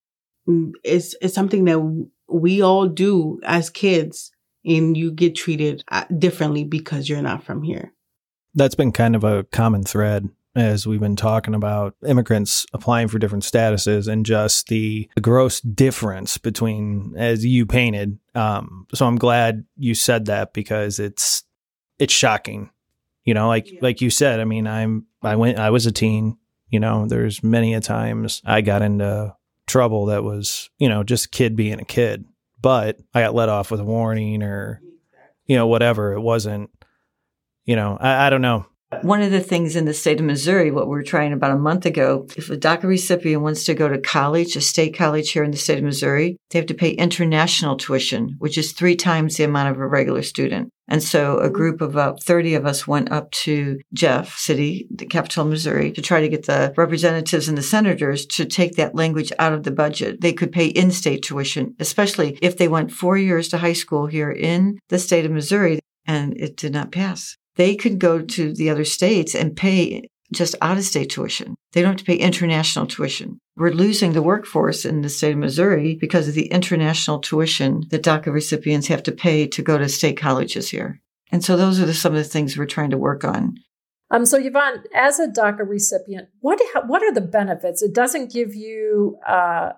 mm, 0.48 0.72
it's, 0.82 1.14
it's 1.20 1.34
something 1.34 1.64
that 1.64 1.80
we 2.28 2.62
all 2.62 2.88
do 2.88 3.40
as 3.44 3.70
kids 3.70 4.30
and 4.64 4.96
you 4.96 5.12
get 5.12 5.34
treated 5.34 5.84
uh, 5.88 6.04
differently 6.18 6.64
because 6.64 7.08
you're 7.08 7.22
not 7.22 7.44
from 7.44 7.62
here. 7.62 7.92
That's 8.54 8.74
been 8.74 8.92
kind 8.92 9.16
of 9.16 9.24
a 9.24 9.44
common 9.44 9.82
thread 9.82 10.28
as 10.56 10.86
we've 10.86 11.00
been 11.00 11.16
talking 11.16 11.54
about 11.54 11.96
immigrants 12.06 12.64
applying 12.72 13.08
for 13.08 13.18
different 13.18 13.44
statuses 13.44 14.06
and 14.06 14.24
just 14.24 14.68
the, 14.68 15.08
the 15.16 15.20
gross 15.20 15.60
difference 15.60 16.38
between 16.38 17.14
as 17.16 17.44
you 17.44 17.66
painted. 17.66 18.18
Um, 18.34 18.86
so 18.94 19.06
I'm 19.06 19.16
glad 19.16 19.64
you 19.76 19.94
said 19.94 20.26
that 20.26 20.52
because 20.52 20.98
it's 20.98 21.44
it's 21.98 22.12
shocking. 22.12 22.70
You 23.24 23.34
know, 23.34 23.48
like 23.48 23.70
yeah. 23.70 23.78
like 23.82 24.00
you 24.00 24.10
said, 24.10 24.40
I 24.40 24.44
mean, 24.44 24.66
I'm 24.66 25.06
I 25.22 25.36
went 25.36 25.58
I 25.58 25.70
was 25.70 25.86
a 25.86 25.92
teen, 25.92 26.38
you 26.68 26.80
know, 26.80 27.06
there's 27.06 27.42
many 27.42 27.74
a 27.74 27.80
times 27.80 28.42
I 28.44 28.60
got 28.60 28.82
into 28.82 29.34
trouble 29.66 30.06
that 30.06 30.24
was, 30.24 30.70
you 30.78 30.88
know, 30.88 31.02
just 31.02 31.26
a 31.26 31.30
kid 31.30 31.56
being 31.56 31.80
a 31.80 31.84
kid. 31.84 32.26
But 32.60 32.98
I 33.14 33.22
got 33.22 33.34
let 33.34 33.48
off 33.48 33.70
with 33.70 33.80
a 33.80 33.84
warning 33.84 34.42
or 34.42 34.80
you 35.46 35.56
know, 35.56 35.66
whatever. 35.66 36.12
It 36.12 36.20
wasn't 36.20 36.70
you 37.64 37.76
know, 37.76 37.96
I, 37.98 38.26
I 38.26 38.30
don't 38.30 38.42
know. 38.42 38.66
One 39.02 39.22
of 39.22 39.30
the 39.30 39.40
things 39.40 39.76
in 39.76 39.84
the 39.84 39.94
state 39.94 40.20
of 40.20 40.26
Missouri, 40.26 40.70
what 40.70 40.86
we 40.86 40.96
were 40.96 41.02
trying 41.02 41.32
about 41.32 41.50
a 41.50 41.58
month 41.58 41.86
ago, 41.86 42.26
if 42.36 42.50
a 42.50 42.56
DACA 42.56 42.84
recipient 42.84 43.42
wants 43.42 43.64
to 43.64 43.74
go 43.74 43.88
to 43.88 43.98
college, 43.98 44.56
a 44.56 44.60
state 44.60 44.96
college 44.96 45.30
here 45.30 45.44
in 45.44 45.50
the 45.50 45.56
state 45.56 45.78
of 45.78 45.84
Missouri, 45.84 46.36
they 46.50 46.58
have 46.58 46.66
to 46.66 46.74
pay 46.74 46.90
international 46.90 47.76
tuition, 47.76 48.36
which 48.38 48.58
is 48.58 48.72
three 48.72 48.96
times 48.96 49.36
the 49.36 49.44
amount 49.44 49.70
of 49.70 49.80
a 49.80 49.86
regular 49.86 50.22
student. 50.22 50.70
And 50.88 51.02
so 51.02 51.38
a 51.38 51.44
mm-hmm. 51.44 51.54
group 51.54 51.80
of 51.80 51.90
about 51.90 52.22
30 52.22 52.54
of 52.54 52.66
us 52.66 52.86
went 52.86 53.10
up 53.10 53.30
to 53.30 53.78
Jeff 53.92 54.36
City, 54.36 54.86
the 54.90 55.06
capital 55.06 55.44
of 55.44 55.50
Missouri, 55.50 55.92
to 55.92 56.02
try 56.02 56.20
to 56.20 56.28
get 56.28 56.46
the 56.46 56.74
representatives 56.76 57.48
and 57.48 57.56
the 57.56 57.62
senators 57.62 58.26
to 58.26 58.44
take 58.44 58.76
that 58.76 58.94
language 58.94 59.32
out 59.38 59.52
of 59.52 59.62
the 59.62 59.70
budget. 59.70 60.20
They 60.20 60.32
could 60.32 60.52
pay 60.52 60.66
in-state 60.66 61.22
tuition, 61.22 61.74
especially 61.80 62.38
if 62.42 62.58
they 62.58 62.68
went 62.68 62.92
four 62.92 63.16
years 63.16 63.48
to 63.48 63.58
high 63.58 63.72
school 63.72 64.06
here 64.06 64.30
in 64.30 64.78
the 64.88 64.98
state 64.98 65.24
of 65.24 65.32
Missouri, 65.32 65.80
and 66.06 66.36
it 66.36 66.56
did 66.56 66.72
not 66.72 66.92
pass 66.92 67.36
they 67.56 67.76
could 67.76 67.98
go 67.98 68.20
to 68.20 68.52
the 68.52 68.70
other 68.70 68.84
states 68.84 69.34
and 69.34 69.56
pay 69.56 70.08
just 70.32 70.54
out 70.60 70.76
of 70.76 70.84
state 70.84 71.10
tuition. 71.10 71.54
They 71.72 71.82
don't 71.82 71.92
have 71.92 71.98
to 71.98 72.04
pay 72.04 72.16
international 72.16 72.86
tuition. 72.86 73.38
We're 73.56 73.70
losing 73.70 74.12
the 74.12 74.22
workforce 74.22 74.84
in 74.84 75.02
the 75.02 75.08
state 75.08 75.32
of 75.32 75.38
Missouri 75.38 75.96
because 76.00 76.28
of 76.28 76.34
the 76.34 76.46
international 76.46 77.20
tuition 77.20 77.84
that 77.90 78.02
DACA 78.02 78.32
recipients 78.32 78.88
have 78.88 79.02
to 79.04 79.12
pay 79.12 79.46
to 79.48 79.62
go 79.62 79.78
to 79.78 79.88
state 79.88 80.16
colleges 80.16 80.70
here. 80.70 81.00
And 81.30 81.44
so 81.44 81.56
those 81.56 81.80
are 81.80 81.86
the, 81.86 81.94
some 81.94 82.12
of 82.12 82.18
the 82.18 82.24
things 82.24 82.56
we're 82.56 82.66
trying 82.66 82.90
to 82.90 82.98
work 82.98 83.24
on. 83.24 83.56
Um, 84.10 84.26
so 84.26 84.38
Ivonne, 84.38 84.84
as 84.94 85.18
a 85.18 85.28
DACA 85.28 85.68
recipient, 85.68 86.28
what 86.40 86.60
what 86.86 87.02
are 87.02 87.12
the 87.12 87.20
benefits? 87.20 87.82
It 87.82 87.94
doesn't 87.94 88.32
give 88.32 88.54
you 88.54 89.18
uh, 89.26 89.72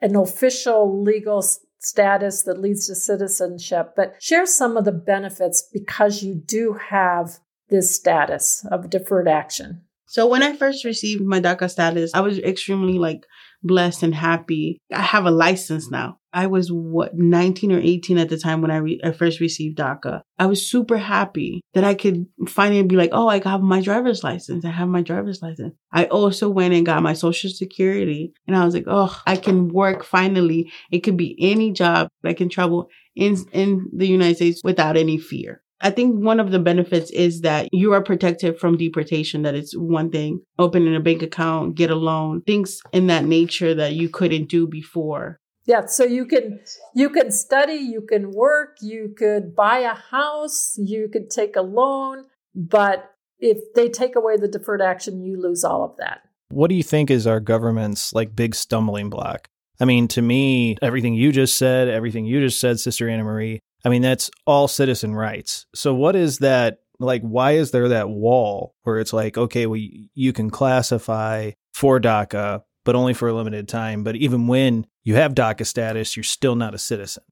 an 0.00 0.16
official 0.16 1.02
legal 1.02 1.42
status 1.86 2.42
that 2.42 2.60
leads 2.60 2.86
to 2.86 2.94
citizenship, 2.94 3.94
but 3.96 4.14
share 4.20 4.46
some 4.46 4.76
of 4.76 4.84
the 4.84 4.92
benefits 4.92 5.68
because 5.72 6.22
you 6.22 6.34
do 6.34 6.78
have 6.90 7.38
this 7.68 7.94
status 7.94 8.64
of 8.70 8.90
deferred 8.90 9.28
action. 9.28 9.82
So 10.06 10.26
when 10.26 10.42
I 10.42 10.56
first 10.56 10.84
received 10.84 11.22
my 11.22 11.40
DACA 11.40 11.68
status, 11.70 12.12
I 12.14 12.20
was 12.20 12.38
extremely 12.38 12.98
like 12.98 13.26
blessed 13.66 14.02
and 14.02 14.14
happy. 14.14 14.78
I 14.92 15.02
have 15.02 15.26
a 15.26 15.30
license 15.30 15.90
now. 15.90 16.18
I 16.32 16.48
was 16.48 16.70
what 16.70 17.14
19 17.14 17.72
or 17.72 17.78
18 17.78 18.18
at 18.18 18.28
the 18.28 18.36
time 18.36 18.60
when 18.60 18.70
I, 18.70 18.76
re- 18.76 19.00
I 19.02 19.12
first 19.12 19.40
received 19.40 19.78
DACA. 19.78 20.20
I 20.38 20.44
was 20.44 20.68
super 20.68 20.98
happy 20.98 21.62
that 21.72 21.82
I 21.82 21.94
could 21.94 22.26
finally 22.46 22.82
be 22.82 22.96
like, 22.96 23.10
oh, 23.12 23.26
I 23.26 23.38
got 23.38 23.62
my 23.62 23.80
driver's 23.80 24.22
license. 24.22 24.64
I 24.64 24.70
have 24.70 24.88
my 24.88 25.00
driver's 25.00 25.40
license. 25.40 25.74
I 25.92 26.04
also 26.04 26.50
went 26.50 26.74
and 26.74 26.84
got 26.84 27.02
my 27.02 27.14
social 27.14 27.48
security 27.48 28.34
and 28.46 28.54
I 28.54 28.66
was 28.66 28.74
like, 28.74 28.84
oh, 28.86 29.18
I 29.26 29.36
can 29.36 29.68
work 29.68 30.04
finally. 30.04 30.70
It 30.90 31.00
could 31.00 31.16
be 31.16 31.36
any 31.40 31.72
job. 31.72 32.08
I 32.22 32.34
can 32.34 32.50
travel 32.50 32.90
in, 33.14 33.36
in 33.52 33.86
the 33.94 34.06
United 34.06 34.36
States 34.36 34.60
without 34.62 34.98
any 34.98 35.16
fear. 35.16 35.62
I 35.80 35.90
think 35.90 36.24
one 36.24 36.40
of 36.40 36.50
the 36.50 36.58
benefits 36.58 37.10
is 37.10 37.42
that 37.42 37.68
you 37.72 37.92
are 37.92 38.02
protected 38.02 38.58
from 38.58 38.76
deportation. 38.76 39.42
That 39.42 39.54
it's 39.54 39.76
one 39.76 40.10
thing, 40.10 40.40
opening 40.58 40.96
a 40.96 41.00
bank 41.00 41.22
account, 41.22 41.74
get 41.74 41.90
a 41.90 41.94
loan, 41.96 42.42
things 42.42 42.80
in 42.92 43.08
that 43.08 43.24
nature 43.24 43.74
that 43.74 43.94
you 43.94 44.08
couldn't 44.08 44.48
do 44.48 44.66
before. 44.66 45.38
Yeah, 45.66 45.86
so 45.86 46.04
you 46.04 46.26
can 46.26 46.60
you 46.94 47.10
can 47.10 47.30
study, 47.30 47.74
you 47.74 48.00
can 48.08 48.30
work, 48.30 48.76
you 48.80 49.14
could 49.16 49.54
buy 49.54 49.78
a 49.80 49.94
house, 49.94 50.74
you 50.78 51.08
could 51.12 51.28
take 51.28 51.56
a 51.56 51.62
loan, 51.62 52.24
but 52.54 53.10
if 53.38 53.58
they 53.74 53.88
take 53.88 54.16
away 54.16 54.36
the 54.36 54.48
deferred 54.48 54.80
action, 54.80 55.22
you 55.22 55.40
lose 55.40 55.64
all 55.64 55.84
of 55.84 55.96
that. 55.98 56.20
What 56.48 56.68
do 56.68 56.76
you 56.76 56.84
think 56.84 57.10
is 57.10 57.26
our 57.26 57.40
government's 57.40 58.12
like 58.12 58.36
big 58.36 58.54
stumbling 58.54 59.10
block? 59.10 59.48
I 59.80 59.84
mean, 59.84 60.08
to 60.08 60.22
me, 60.22 60.76
everything 60.80 61.14
you 61.14 61.32
just 61.32 61.58
said, 61.58 61.88
everything 61.88 62.24
you 62.24 62.40
just 62.40 62.60
said, 62.60 62.80
Sister 62.80 63.08
Anna 63.08 63.24
Marie, 63.24 63.60
I 63.86 63.88
mean, 63.88 64.02
that's 64.02 64.32
all 64.46 64.66
citizen 64.66 65.14
rights. 65.14 65.64
So, 65.72 65.94
what 65.94 66.16
is 66.16 66.38
that? 66.38 66.80
Like, 66.98 67.22
why 67.22 67.52
is 67.52 67.70
there 67.70 67.90
that 67.90 68.08
wall 68.08 68.74
where 68.82 68.98
it's 68.98 69.12
like, 69.12 69.38
okay, 69.38 69.66
well, 69.66 69.78
you 69.78 70.32
can 70.32 70.50
classify 70.50 71.52
for 71.72 72.00
DACA, 72.00 72.62
but 72.84 72.96
only 72.96 73.14
for 73.14 73.28
a 73.28 73.32
limited 73.32 73.68
time. 73.68 74.02
But 74.02 74.16
even 74.16 74.48
when 74.48 74.88
you 75.04 75.14
have 75.14 75.36
DACA 75.36 75.64
status, 75.64 76.16
you're 76.16 76.24
still 76.24 76.56
not 76.56 76.74
a 76.74 76.78
citizen. 76.78 77.22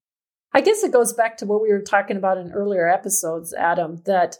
I 0.52 0.61
guess 0.61 0.84
it 0.84 0.92
goes 0.92 1.12
back 1.12 1.38
to 1.38 1.46
what 1.46 1.61
we 1.61 1.73
were 1.73 1.82
talking 1.82 2.16
about 2.16 2.38
in 2.38 2.52
earlier 2.52 2.88
episodes, 2.88 3.52
Adam, 3.52 4.00
that 4.06 4.37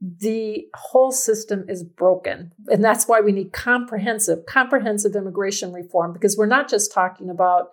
the 0.00 0.64
whole 0.74 1.12
system 1.12 1.66
is 1.68 1.84
broken. 1.84 2.52
And 2.68 2.82
that's 2.82 3.06
why 3.06 3.20
we 3.20 3.32
need 3.32 3.52
comprehensive, 3.52 4.46
comprehensive 4.46 5.14
immigration 5.14 5.74
reform, 5.74 6.14
because 6.14 6.38
we're 6.38 6.46
not 6.46 6.70
just 6.70 6.90
talking 6.90 7.28
about 7.28 7.68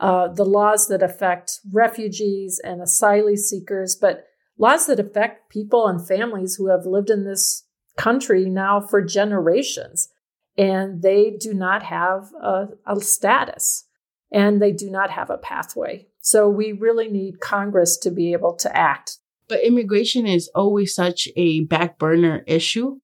uh, 0.00 0.28
the 0.28 0.44
laws 0.44 0.88
that 0.88 1.02
affect 1.02 1.60
refugees 1.72 2.60
and 2.62 2.80
asylum 2.80 3.36
seekers, 3.36 3.96
but 4.00 4.24
laws 4.56 4.86
that 4.86 5.00
affect 5.00 5.50
people 5.50 5.86
and 5.86 6.06
families 6.06 6.54
who 6.54 6.68
have 6.68 6.86
lived 6.86 7.10
in 7.10 7.24
this 7.24 7.64
country 7.96 8.48
now 8.48 8.80
for 8.80 9.02
generations. 9.02 10.08
And 10.56 11.02
they 11.02 11.30
do 11.38 11.54
not 11.54 11.84
have 11.84 12.30
a, 12.42 12.68
a 12.86 13.00
status 13.00 13.84
and 14.30 14.60
they 14.60 14.72
do 14.72 14.90
not 14.90 15.10
have 15.10 15.30
a 15.30 15.38
pathway. 15.38 16.06
So 16.20 16.48
we 16.48 16.72
really 16.72 17.08
need 17.08 17.40
Congress 17.40 17.96
to 17.98 18.10
be 18.10 18.32
able 18.32 18.54
to 18.56 18.76
act. 18.76 19.18
But 19.48 19.64
immigration 19.64 20.26
is 20.26 20.50
always 20.54 20.94
such 20.94 21.28
a 21.36 21.64
back 21.64 21.98
burner 21.98 22.44
issue 22.46 22.98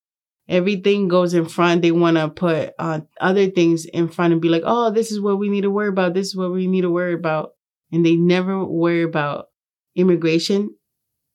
everything 0.49 1.09
goes 1.09 1.35
in 1.35 1.47
front. 1.47 1.83
They 1.83 1.93
want 1.93 2.17
to 2.17 2.29
put 2.29 2.73
uh, 2.79 3.01
other 3.21 3.49
things 3.51 3.87
in 3.87 4.09
front 4.09 4.33
and 4.33 4.43
be 4.43 4.49
like, 4.49 4.63
oh, 4.65 4.91
this 4.91 5.11
is 5.11 5.21
what 5.21 5.39
we 5.39 5.49
need 5.49 5.63
to 5.63 5.71
worry 5.71 5.89
about. 5.89 6.15
This 6.15 6.29
is 6.29 6.37
what 6.37 6.53
we 6.53 6.67
need 6.67 6.83
to 6.83 6.91
worry 6.91 7.15
about. 7.15 7.51
And 7.93 8.05
they 8.05 8.17
never 8.17 8.65
worry 8.65 9.03
about 9.03 9.47
immigration 9.95 10.75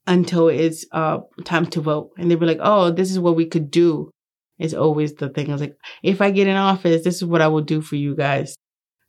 until 0.08 0.50
it's 0.50 0.86
uh, 0.92 1.20
time 1.46 1.66
to 1.68 1.82
vote. 1.82 2.12
And 2.18 2.30
they 2.30 2.36
be 2.36 2.46
like, 2.46 2.60
oh, 2.62 2.92
this 2.92 3.12
is 3.12 3.20
what 3.20 3.36
we 3.36 3.46
could 3.46 3.72
do. 3.72 4.12
It's 4.58 4.74
always 4.74 5.14
the 5.14 5.30
thing. 5.30 5.50
I 5.50 5.54
was 5.54 5.62
like, 5.62 5.78
if 6.04 6.22
I 6.22 6.32
get 6.32 6.48
in 6.48 6.56
office, 6.56 7.04
this 7.04 7.16
is 7.16 7.26
what 7.26 7.42
I 7.42 7.48
will 7.48 7.62
do 7.62 7.82
for 7.82 7.96
you 7.96 8.16
guys. 8.16 8.56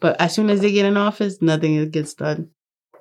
But 0.01 0.21
as 0.21 0.35
soon 0.35 0.49
as 0.49 0.61
they 0.61 0.73
get 0.73 0.87
in 0.87 0.97
office, 0.97 1.43
nothing 1.43 1.91
gets 1.91 2.15
done. 2.15 2.51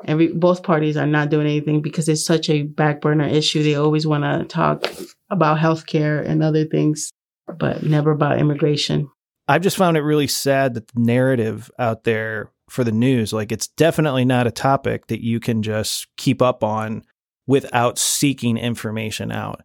Every 0.06 0.28
both 0.28 0.64
parties 0.64 0.98
are 0.98 1.06
not 1.06 1.30
doing 1.30 1.46
anything 1.46 1.82
because 1.82 2.10
it's 2.10 2.26
such 2.26 2.50
a 2.50 2.64
back 2.64 3.02
burner 3.02 3.28
issue. 3.28 3.64
They 3.64 3.76
always 3.76 4.08
want 4.08 4.24
to 4.24 4.46
talk 4.46 4.86
about 5.30 5.60
healthcare 5.60 6.26
and 6.28 6.44
other 6.44 6.66
things, 6.66 7.12
but 7.58 7.84
never 7.84 8.12
about 8.12 8.40
immigration. 8.40 9.10
I've 9.48 9.62
just 9.62 9.78
found 9.78 9.98
it 9.98 10.02
really 10.02 10.28
sad 10.28 10.76
that 10.76 10.88
the 10.90 11.00
narrative 11.00 11.72
out 11.80 12.04
there 12.04 12.52
for 12.70 12.84
the 12.84 12.92
news, 12.92 13.34
like 13.34 13.52
it's 13.52 13.68
definitely 13.68 14.26
not 14.26 14.48
a 14.48 14.52
topic 14.52 15.08
that 15.08 15.24
you 15.24 15.40
can 15.40 15.64
just 15.64 16.08
keep 16.18 16.42
up 16.42 16.64
on 16.64 17.04
without 17.48 17.98
seeking 17.98 18.58
information 18.58 19.32
out. 19.32 19.62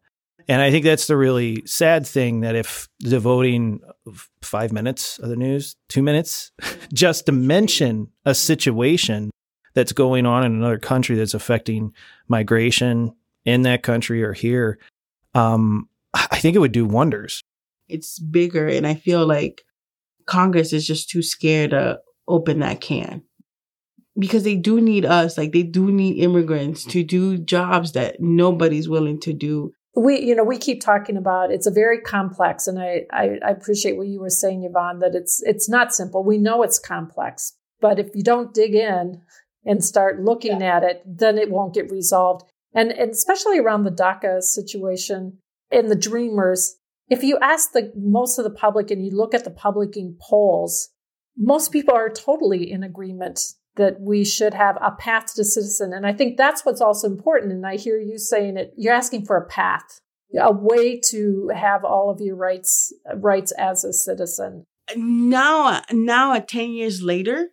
And 0.49 0.61
I 0.61 0.71
think 0.71 0.85
that's 0.85 1.06
the 1.06 1.16
really 1.16 1.62
sad 1.66 2.06
thing 2.06 2.40
that 2.40 2.54
if 2.54 2.88
devoting 3.00 3.80
five 4.42 4.73
minutes 4.73 5.18
of 5.18 5.28
the 5.28 5.37
news, 5.37 5.76
two 5.88 6.02
minutes, 6.02 6.52
just 6.92 7.26
to 7.26 7.33
mention 7.33 8.09
a 8.25 8.35
situation 8.35 9.30
that's 9.75 9.92
going 9.92 10.26
on 10.26 10.44
in 10.44 10.52
another 10.52 10.78
country 10.78 11.16
that's 11.16 11.35
affecting 11.35 11.92
migration 12.28 13.14
in 13.44 13.62
that 13.62 13.83
country 13.83 14.23
or 14.23 14.33
here, 14.33 14.78
um, 15.35 15.88
I 16.14 16.38
think 16.38 16.57
it 16.57 16.61
would 16.61 16.73
do 16.73 16.87
wonders. 16.87 17.43
It's 17.88 18.19
bigger, 18.19 18.67
and 18.67 18.87
I 18.87 18.95
feel 18.95 19.26
like 19.26 19.62
Congress 20.26 20.73
is 20.73 20.87
just 20.87 21.11
too 21.11 21.23
scared 21.23 21.71
to 21.71 22.00
open 22.26 22.61
that 22.61 22.81
can 22.81 23.23
because 24.19 24.45
they 24.45 24.57
do 24.57 24.81
need 24.81 25.05
us. 25.05 25.37
Like 25.37 25.53
they 25.53 25.62
do 25.62 25.91
need 25.91 26.23
immigrants 26.23 26.85
to 26.87 27.03
do 27.03 27.38
jobs 27.38 27.93
that 27.93 28.21
nobody's 28.21 28.88
willing 28.88 29.21
to 29.21 29.33
do. 29.33 29.73
We, 29.97 30.21
you 30.21 30.35
know, 30.35 30.45
we 30.45 30.59
keep 30.59 30.81
talking 30.81 31.17
about 31.17 31.53
it's 31.53 31.67
a 31.67 31.71
very 31.71 32.00
complex, 32.00 32.67
and 32.67 32.81
I, 32.81 33.03
I, 33.12 33.38
I 33.45 33.50
appreciate 33.50 33.97
what 33.97 34.09
you 34.09 34.21
were 34.21 34.31
saying, 34.31 34.69
Ivonne, 34.69 35.00
that 35.00 35.14
it's 35.14 35.43
it's 35.45 35.69
not 35.69 35.95
simple. 35.95 36.25
We 36.25 36.38
know 36.38 36.62
it's 36.62 36.79
complex, 36.79 37.53
but 37.81 37.99
if 37.99 38.09
you 38.14 38.23
don't 38.23 38.53
dig 38.53 38.75
in 38.75 39.23
and 39.64 39.85
start 39.85 40.21
looking 40.21 40.61
yeah. 40.61 40.76
at 40.76 40.83
it, 40.83 41.03
then 41.07 41.38
it 41.38 41.50
won't 41.50 41.75
get 41.75 41.91
resolved 41.91 42.45
and, 42.75 42.90
and 42.93 43.11
especially 43.11 43.59
around 43.59 43.85
the 43.85 43.90
DACA 43.90 44.43
situation 44.43 45.38
and 45.71 45.90
the 45.90 45.97
Dreamers. 45.97 46.76
If 47.09 47.23
you 47.23 47.38
ask 47.40 47.73
the 47.73 47.93
most 47.97 48.38
of 48.38 48.45
the 48.45 48.50
public 48.50 48.90
and 48.90 49.04
you 49.04 49.11
look 49.11 49.35
at 49.35 49.45
the 49.45 49.50
publishing 49.50 50.16
polls, 50.21 50.88
most 51.37 51.73
people 51.73 51.95
are 51.95 52.09
totally 52.09 52.71
in 52.71 52.83
agreement 52.83 53.40
that 53.76 54.00
we 54.00 54.25
should 54.25 54.54
have 54.54 54.78
a 54.81 54.93
path 54.93 55.35
to 55.35 55.45
citizen. 55.45 55.93
And 55.93 56.07
I 56.07 56.12
think 56.12 56.37
that's 56.37 56.64
what's 56.64 56.81
also 56.81 57.09
important. 57.09 57.52
And 57.52 57.66
I 57.66 57.76
hear 57.76 57.99
you 57.99 58.19
saying 58.19 58.57
it, 58.57 58.73
you're 58.76 58.95
asking 58.95 59.26
for 59.26 59.37
a 59.37 59.47
path, 59.47 60.00
a 60.40 60.52
way 60.52 61.00
to 61.11 61.50
have 61.54 61.85
all 61.85 62.11
of 62.11 62.21
your 62.21 62.37
rights, 62.37 62.93
rights 63.16 63.52
as 63.52 63.85
a 63.85 63.93
citizen. 63.93 64.64
Now, 64.97 65.83
now 65.90 66.38
10 66.38 66.71
years 66.71 67.02
later, 67.02 67.49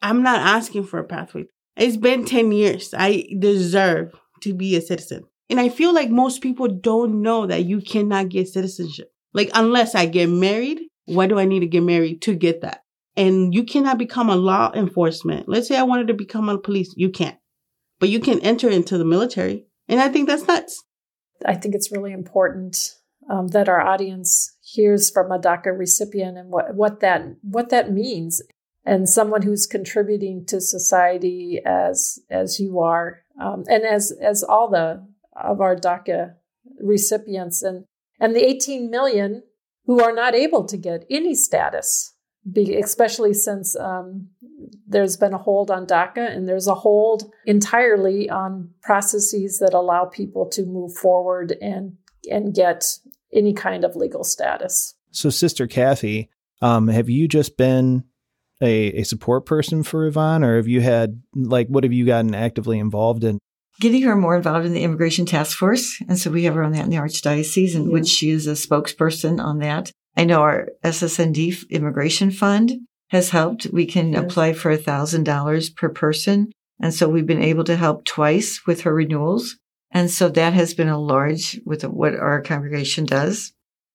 I'm 0.00 0.22
not 0.22 0.40
asking 0.40 0.84
for 0.84 0.98
a 0.98 1.04
pathway. 1.04 1.46
It's 1.76 1.96
been 1.96 2.24
10 2.24 2.52
years. 2.52 2.94
I 2.96 3.26
deserve 3.38 4.14
to 4.42 4.54
be 4.54 4.76
a 4.76 4.80
citizen. 4.80 5.24
And 5.48 5.60
I 5.60 5.68
feel 5.68 5.94
like 5.94 6.10
most 6.10 6.40
people 6.40 6.68
don't 6.68 7.22
know 7.22 7.46
that 7.46 7.64
you 7.64 7.80
cannot 7.80 8.30
get 8.30 8.48
citizenship. 8.48 9.12
Like, 9.32 9.50
unless 9.54 9.94
I 9.94 10.06
get 10.06 10.28
married, 10.28 10.80
why 11.04 11.26
do 11.26 11.38
I 11.38 11.44
need 11.44 11.60
to 11.60 11.66
get 11.66 11.82
married 11.82 12.22
to 12.22 12.34
get 12.34 12.62
that? 12.62 12.82
And 13.16 13.54
you 13.54 13.64
cannot 13.64 13.98
become 13.98 14.28
a 14.28 14.36
law 14.36 14.72
enforcement. 14.74 15.48
Let's 15.48 15.68
say 15.68 15.76
I 15.76 15.84
wanted 15.84 16.08
to 16.08 16.14
become 16.14 16.48
a 16.48 16.58
police. 16.58 16.92
You 16.96 17.10
can't. 17.10 17.38
But 18.00 18.08
you 18.08 18.20
can 18.20 18.40
enter 18.40 18.68
into 18.68 18.98
the 18.98 19.04
military. 19.04 19.66
And 19.88 20.00
I 20.00 20.08
think 20.08 20.28
that's 20.28 20.46
nuts. 20.46 20.84
I 21.44 21.54
think 21.54 21.74
it's 21.74 21.92
really 21.92 22.12
important 22.12 22.94
um, 23.30 23.48
that 23.48 23.68
our 23.68 23.80
audience 23.80 24.56
hears 24.62 25.10
from 25.10 25.30
a 25.30 25.38
DACA 25.38 25.76
recipient 25.76 26.36
and 26.36 26.50
what, 26.50 26.74
what 26.74 27.00
that 27.00 27.22
what 27.42 27.70
that 27.70 27.92
means 27.92 28.42
and 28.86 29.08
someone 29.08 29.42
who's 29.42 29.66
contributing 29.66 30.46
to 30.46 30.60
society 30.60 31.60
as 31.66 32.20
as 32.30 32.60
you 32.60 32.78
are, 32.78 33.22
um, 33.40 33.64
and 33.68 33.84
as 33.84 34.12
as 34.22 34.42
all 34.42 34.70
the 34.70 35.06
of 35.34 35.60
our 35.60 35.76
DACA 35.76 36.34
recipients, 36.80 37.62
and 37.62 37.84
and 38.20 38.34
the 38.34 38.46
18 38.46 38.88
million 38.88 39.42
who 39.84 40.02
are 40.02 40.12
not 40.12 40.34
able 40.34 40.64
to 40.64 40.76
get 40.76 41.04
any 41.10 41.34
status, 41.34 42.14
especially 42.56 43.34
since 43.34 43.76
um, 43.76 44.28
there's 44.86 45.16
been 45.16 45.34
a 45.34 45.38
hold 45.38 45.70
on 45.70 45.86
DACA 45.86 46.34
and 46.34 46.48
there's 46.48 46.68
a 46.68 46.74
hold 46.74 47.30
entirely 47.44 48.30
on 48.30 48.70
processes 48.82 49.58
that 49.58 49.74
allow 49.74 50.04
people 50.04 50.46
to 50.50 50.64
move 50.64 50.94
forward 50.94 51.56
and 51.60 51.96
and 52.30 52.54
get 52.54 52.84
any 53.32 53.52
kind 53.52 53.84
of 53.84 53.96
legal 53.96 54.22
status. 54.22 54.94
So, 55.10 55.28
Sister 55.30 55.66
Cathy, 55.66 56.30
um, 56.62 56.88
have 56.88 57.08
you 57.08 57.26
just 57.26 57.56
been 57.56 58.04
a, 58.62 59.00
a 59.00 59.02
support 59.04 59.46
person 59.46 59.82
for 59.82 60.06
Ivonne, 60.06 60.44
or 60.44 60.56
have 60.56 60.68
you 60.68 60.80
had 60.80 61.22
like 61.34 61.68
what 61.68 61.84
have 61.84 61.92
you 61.92 62.06
gotten 62.06 62.34
actively 62.34 62.78
involved 62.78 63.24
in? 63.24 63.38
Getting 63.78 64.02
her 64.02 64.16
more 64.16 64.36
involved 64.36 64.64
in 64.64 64.72
the 64.72 64.82
immigration 64.82 65.26
task 65.26 65.56
force, 65.58 66.00
and 66.08 66.18
so 66.18 66.30
we 66.30 66.44
have 66.44 66.54
her 66.54 66.62
on 66.62 66.72
that 66.72 66.84
in 66.84 66.90
the 66.90 66.96
archdiocese, 66.96 67.74
in 67.74 67.84
yeah. 67.84 67.92
which 67.92 68.08
she 68.08 68.30
is 68.30 68.46
a 68.46 68.52
spokesperson 68.52 69.38
on 69.38 69.58
that. 69.58 69.92
I 70.16 70.24
know 70.24 70.40
our 70.40 70.68
SSND 70.82 71.68
immigration 71.68 72.30
fund 72.30 72.72
has 73.10 73.30
helped. 73.30 73.66
We 73.72 73.86
can 73.86 74.12
yes. 74.12 74.22
apply 74.22 74.54
for 74.54 74.70
a 74.70 74.78
thousand 74.78 75.24
dollars 75.24 75.70
per 75.70 75.88
person 75.88 76.50
And 76.80 76.92
so 76.92 77.08
we've 77.08 77.26
been 77.26 77.42
able 77.42 77.64
to 77.64 77.76
help 77.76 78.04
twice 78.04 78.66
with 78.66 78.82
her 78.82 78.94
renewals. 78.94 79.56
And 79.90 80.10
so 80.10 80.28
that 80.30 80.52
has 80.52 80.74
been 80.74 80.88
a 80.88 80.98
large 80.98 81.60
with 81.64 81.84
what 81.84 82.14
our 82.14 82.42
congregation 82.42 83.06
does. 83.06 83.52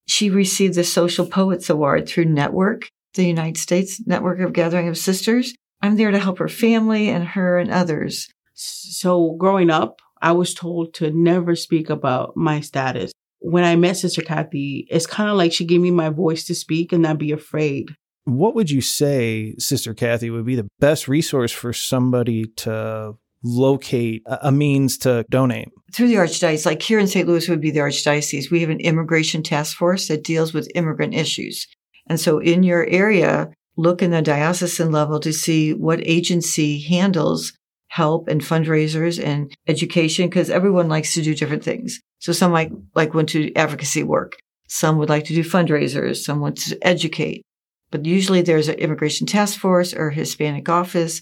She 0.08 0.30
received 0.30 0.76
the 0.76 0.84
Social 0.84 1.28
Poets 1.28 1.70
Award 1.70 2.08
through 2.08 2.26
Network, 2.26 2.90
the 3.14 3.26
United 3.26 3.58
States 3.58 4.02
Network 4.06 4.40
of 4.40 4.54
Gathering 4.54 4.88
of 4.88 4.98
Sisters. 4.98 5.54
I'm 5.82 5.96
there 5.96 6.12
to 6.12 6.20
help 6.20 6.40
her 6.40 6.48
family 6.48 7.10
and 7.10 7.26
her 7.30 7.58
and 7.58 7.72
others. 7.72 8.30
So 8.54 9.36
growing 9.40 9.70
up, 9.70 10.00
I 10.22 10.34
was 10.34 10.54
told 10.54 10.94
to 10.96 11.12
never 11.12 11.56
speak 11.56 11.90
about 11.90 12.38
my 12.38 12.62
status. 12.62 13.12
When 13.40 13.64
I 13.64 13.76
met 13.76 13.98
Sister 13.98 14.22
Cathy, 14.22 14.88
it's 14.92 15.08
kind 15.08 15.30
of 15.30 15.36
like 15.36 15.52
she 15.52 15.66
gave 15.66 15.82
me 15.82 15.90
my 15.90 16.10
voice 16.10 16.44
to 16.46 16.56
speak 16.56 16.94
and 16.94 17.02
not 17.02 17.18
be 17.18 17.32
afraid. 17.32 17.90
What 18.26 18.54
would 18.54 18.70
you 18.70 18.82
say, 18.82 19.56
Sister 19.58 19.96
Cathy, 19.96 20.30
would 20.30 20.46
be 20.46 20.56
the 20.56 20.68
best 20.80 21.08
resource 21.08 21.52
for 21.52 21.74
somebody 21.74 22.46
to 22.58 23.14
locate 23.44 24.22
a 24.28 24.52
means 24.52 25.00
to 25.00 25.26
donate? 25.32 25.70
Through 25.92 26.10
the 26.10 26.16
Archdiocese, 26.16 26.68
like 26.68 26.84
here 26.84 27.00
in 27.00 27.08
St. 27.08 27.28
Louis 27.28 27.50
would 27.50 27.62
be 27.62 27.72
the 27.72 27.80
Archdiocese, 27.80 28.52
we 28.52 28.62
have 28.62 28.70
an 28.70 28.80
immigration 28.80 29.42
task 29.42 29.76
force 29.76 30.08
that 30.08 30.24
deals 30.24 30.54
with 30.54 30.72
immigrant 30.76 31.16
issues. 31.16 31.66
And 32.12 32.20
so 32.20 32.40
in 32.40 32.62
your 32.62 32.86
area, 32.88 33.54
look 33.78 34.02
in 34.02 34.12
the 34.12 34.22
diocesan 34.22 34.92
level 34.92 35.22
to 35.22 35.32
see 35.32 35.74
what 35.74 36.06
agency 36.06 36.82
handles 36.82 37.54
help 37.88 38.28
and 38.28 38.42
fundraisers 38.42 39.24
and 39.24 39.50
education 39.66 40.28
because 40.28 40.50
everyone 40.50 40.90
likes 40.90 41.14
to 41.14 41.22
do 41.22 41.34
different 41.34 41.64
things. 41.64 42.02
So 42.20 42.34
some 42.34 42.52
might 42.52 42.74
like 42.96 43.14
want 43.14 43.30
to 43.30 43.48
do 43.48 43.54
advocacy 43.56 44.04
work. 44.04 44.34
Some 44.68 44.98
would 44.98 45.08
like 45.08 45.24
to 45.24 45.34
do 45.34 45.42
fundraisers. 45.42 46.18
Some 46.18 46.42
want 46.42 46.58
to 46.58 46.78
educate. 46.86 47.44
But 47.92 48.06
usually 48.06 48.42
there's 48.42 48.68
an 48.68 48.76
immigration 48.76 49.26
task 49.26 49.58
force 49.58 49.94
or 49.94 50.10
Hispanic 50.10 50.68
office 50.68 51.22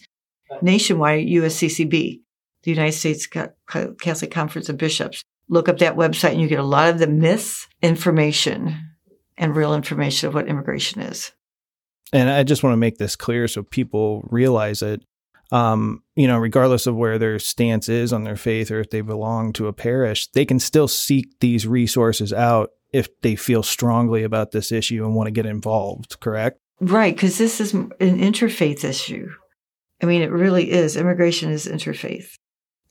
nationwide, 0.59 1.27
USCCB, 1.27 1.91
the 2.63 2.71
United 2.71 2.97
States 2.97 3.27
Catholic 3.27 4.31
Conference 4.31 4.69
of 4.69 4.77
Bishops. 4.77 5.21
Look 5.49 5.69
up 5.69 5.77
that 5.77 5.97
website 5.97 6.31
and 6.31 6.41
you 6.41 6.47
get 6.47 6.57
a 6.57 6.63
lot 6.63 6.89
of 6.89 6.97
the 6.97 7.05
myths 7.05 7.67
information 7.83 8.88
and 9.39 9.55
real 9.55 9.73
information 9.73 10.27
of 10.27 10.35
what 10.35 10.47
immigration 10.47 11.01
is. 11.01 11.31
And 12.13 12.29
I 12.29 12.43
just 12.43 12.61
want 12.61 12.73
to 12.73 12.77
make 12.77 12.97
this 12.97 13.15
clear 13.15 13.47
so 13.47 13.63
people 13.63 14.27
realize 14.29 14.81
it. 14.81 15.01
Um, 15.51 16.03
you 16.15 16.27
know, 16.27 16.37
regardless 16.37 16.85
of 16.85 16.95
where 16.95 17.17
their 17.17 17.39
stance 17.39 17.89
is 17.89 18.13
on 18.13 18.23
their 18.23 18.35
faith 18.35 18.69
or 18.69 18.79
if 18.79 18.91
they 18.91 19.01
belong 19.01 19.51
to 19.53 19.67
a 19.67 19.73
parish, 19.73 20.27
they 20.27 20.45
can 20.45 20.59
still 20.59 20.87
seek 20.87 21.39
these 21.39 21.65
resources 21.65 22.31
out 22.31 22.69
if 22.93 23.07
they 23.21 23.35
feel 23.35 23.63
strongly 23.63 24.23
about 24.23 24.51
this 24.51 24.71
issue 24.71 25.03
and 25.03 25.15
want 25.15 25.25
to 25.25 25.31
get 25.31 25.47
involved, 25.47 26.19
correct? 26.19 26.59
Right, 26.79 27.15
because 27.15 27.37
this 27.37 27.59
is 27.59 27.73
an 27.73 27.89
interfaith 27.99 28.83
issue. 28.83 29.29
I 30.01 30.05
mean, 30.05 30.21
it 30.21 30.31
really 30.31 30.69
is. 30.71 30.95
Immigration 30.95 31.49
is 31.49 31.67
interfaith. 31.67 32.35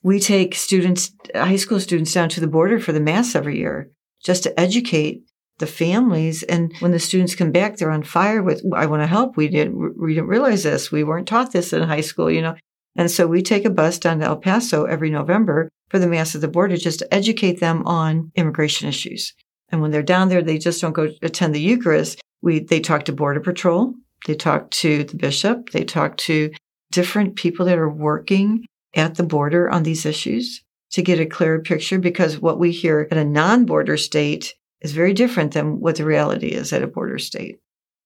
We 0.03 0.21
take 0.21 0.55
students, 0.55 1.13
high 1.35 1.57
school 1.57 1.81
students, 1.81 2.13
down 2.13 2.29
to 2.31 2.41
the 2.41 2.49
border 2.49 2.81
for 2.81 2.93
the 2.93 3.01
Mass 3.01 3.35
every 3.35 3.59
year 3.59 3.91
just 4.23 4.43
to 4.45 4.61
educate 4.61 5.23
the 5.59 5.67
families. 5.67 6.43
And 6.45 6.73
when 6.81 6.93
the 6.93 6.99
students 6.99 7.35
come 7.35 7.53
back, 7.53 7.77
they're 7.77 7.91
on 7.91 8.03
fire 8.03 8.43
with, 8.43 8.63
I 8.75 8.87
want 8.87 9.03
to 9.03 9.07
help. 9.07 9.37
We 9.37 9.49
didn't, 9.49 10.01
we 10.01 10.15
didn't 10.15 10.29
realize 10.29 10.63
this. 10.63 10.93
We 10.93 11.05
weren't 11.05 11.29
taught 11.29 11.53
this 11.53 11.73
in 11.73 11.83
high 11.83 12.01
school, 12.01 12.31
you 12.31 12.43
know. 12.43 12.57
And 12.97 13.11
so 13.11 13.27
we 13.27 13.43
take 13.43 13.65
a 13.65 13.71
bus 13.71 13.99
down 13.99 14.19
to 14.21 14.27
El 14.27 14.39
Paso 14.39 14.85
every 14.85 15.11
November 15.11 15.69
for 15.89 15.99
the 15.99 16.07
Mass 16.07 16.35
at 16.35 16.41
the 16.41 16.49
Border 16.49 16.77
just 16.77 16.99
to 17.01 17.15
educate 17.15 17.61
them 17.61 17.87
on 17.87 18.33
immigration 18.35 18.89
issues. 18.89 19.35
And 19.71 19.81
when 19.83 19.91
they're 19.91 20.03
down 20.03 20.29
there, 20.29 20.43
they 20.43 20.59
just 20.59 20.81
don't 20.81 20.93
go 20.93 21.11
attend 21.23 21.55
the 21.55 21.61
Eucharist. 21.61 22.21
We, 22.43 22.61
they 22.61 22.81
talk 22.81 23.05
to 23.05 23.13
Border 23.13 23.41
Patrol. 23.41 23.95
They 24.27 24.35
talk 24.35 24.71
to 24.71 25.05
the 25.05 25.17
bishop. 25.17 25.71
They 25.71 25.85
talk 25.85 26.17
to 26.19 26.51
different 26.91 27.37
people 27.37 27.67
that 27.67 27.79
are 27.79 27.91
working 27.91 28.65
at 28.95 29.17
the 29.17 29.23
border 29.23 29.69
on 29.69 29.83
these 29.83 30.07
issues 30.07 30.63
to 30.91 31.03
get 31.03 31.21
a 31.21 31.27
clearer 31.27 31.61
picture 31.61 31.99
because 31.99 32.41
what 32.41 32.59
we 32.59 32.73
hear 32.73 33.07
at 33.11 33.19
a 33.19 33.25
non-border 33.25 33.97
state 33.97 34.55
is 34.81 34.93
very 34.93 35.13
different 35.13 35.53
than 35.53 35.81
what 35.81 35.97
the 35.97 36.05
reality 36.05 36.49
is 36.49 36.73
at 36.73 36.83
a 36.83 36.87
border 36.87 37.19
state. 37.19 37.59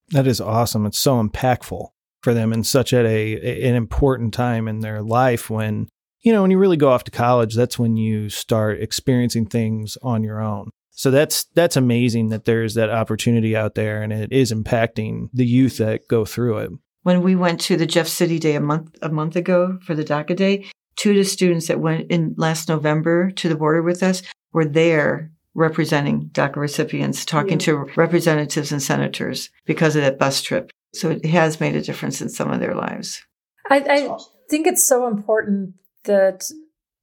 That 0.09 0.27
is 0.27 0.41
awesome. 0.41 0.85
It's 0.85 0.99
so 0.99 1.21
impactful 1.21 1.89
for 2.23 2.33
them 2.33 2.53
in 2.53 2.63
such 2.63 2.93
at 2.93 3.05
a 3.05 3.67
an 3.67 3.75
important 3.75 4.33
time 4.33 4.67
in 4.67 4.79
their 4.79 5.03
life 5.03 5.49
when 5.49 5.87
you 6.21 6.31
know 6.31 6.41
when 6.41 6.49
you 6.49 6.57
really 6.57 6.77
go 6.77 6.89
off 6.89 7.03
to 7.03 7.11
college 7.11 7.53
that's 7.53 7.77
when 7.77 7.97
you 7.97 8.29
start 8.29 8.81
experiencing 8.81 9.45
things 9.45 9.97
on 10.01 10.23
your 10.23 10.41
own 10.41 10.71
so 10.91 11.11
that's 11.11 11.43
that's 11.53 11.75
amazing 11.75 12.29
that 12.29 12.45
there's 12.45 12.75
that 12.75 12.89
opportunity 12.89 13.55
out 13.55 13.75
there 13.75 14.01
and 14.01 14.13
it 14.13 14.31
is 14.31 14.53
impacting 14.53 15.27
the 15.33 15.45
youth 15.45 15.77
that 15.77 16.07
go 16.07 16.23
through 16.23 16.57
it 16.57 16.71
when 17.03 17.21
we 17.21 17.35
went 17.35 17.59
to 17.59 17.75
the 17.75 17.85
Jeff 17.85 18.07
City 18.07 18.39
Day 18.39 18.55
a 18.55 18.61
month 18.61 18.97
a 19.01 19.09
month 19.09 19.35
ago 19.35 19.77
for 19.85 19.93
the 19.93 20.05
DACA 20.05 20.35
Day 20.35 20.65
two 20.95 21.11
of 21.11 21.17
the 21.17 21.25
students 21.25 21.67
that 21.67 21.81
went 21.81 22.09
in 22.09 22.33
last 22.37 22.69
November 22.69 23.31
to 23.31 23.49
the 23.49 23.55
border 23.55 23.83
with 23.83 24.01
us 24.01 24.23
were 24.53 24.65
there 24.65 25.32
representing 25.55 26.29
DACA 26.29 26.55
recipients, 26.55 27.25
talking 27.25 27.59
yeah. 27.59 27.65
to 27.65 27.75
representatives 27.95 28.71
and 28.71 28.81
senators 28.81 29.49
because 29.65 29.95
of 29.95 30.01
that 30.01 30.17
bus 30.17 30.41
trip. 30.41 30.71
So 30.93 31.09
it 31.11 31.25
has 31.25 31.59
made 31.59 31.75
a 31.75 31.81
difference 31.81 32.21
in 32.21 32.29
some 32.29 32.51
of 32.51 32.59
their 32.59 32.75
lives. 32.75 33.23
I, 33.69 33.77
I 33.77 34.17
think 34.49 34.67
it's 34.67 34.87
so 34.87 35.07
important 35.07 35.75
that, 36.03 36.49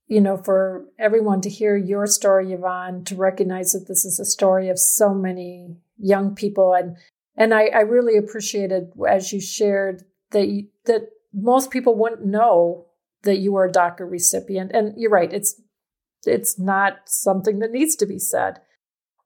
you 0.06 0.20
know, 0.20 0.36
for 0.36 0.86
everyone 0.98 1.40
to 1.42 1.48
hear 1.48 1.76
your 1.76 2.06
story, 2.06 2.52
Ivonne, 2.52 3.04
to 3.06 3.16
recognize 3.16 3.72
that 3.72 3.86
this 3.88 4.04
is 4.04 4.20
a 4.20 4.24
story 4.24 4.68
of 4.68 4.78
so 4.78 5.14
many 5.14 5.76
young 5.98 6.34
people. 6.34 6.74
And, 6.74 6.96
and 7.36 7.54
I, 7.54 7.66
I 7.66 7.80
really 7.80 8.16
appreciated 8.16 8.92
as 9.08 9.32
you 9.32 9.40
shared 9.40 10.04
that, 10.32 10.48
you, 10.48 10.68
that 10.84 11.08
most 11.32 11.70
people 11.70 11.94
wouldn't 11.96 12.24
know 12.24 12.86
that 13.22 13.38
you 13.38 13.52
were 13.52 13.66
a 13.66 13.72
DACA 13.72 14.10
recipient. 14.10 14.72
And 14.72 14.94
you're 14.96 15.10
right. 15.10 15.32
It's 15.32 15.60
it's 16.24 16.58
not 16.58 17.00
something 17.06 17.58
that 17.60 17.72
needs 17.72 17.96
to 17.96 18.06
be 18.06 18.18
said. 18.18 18.60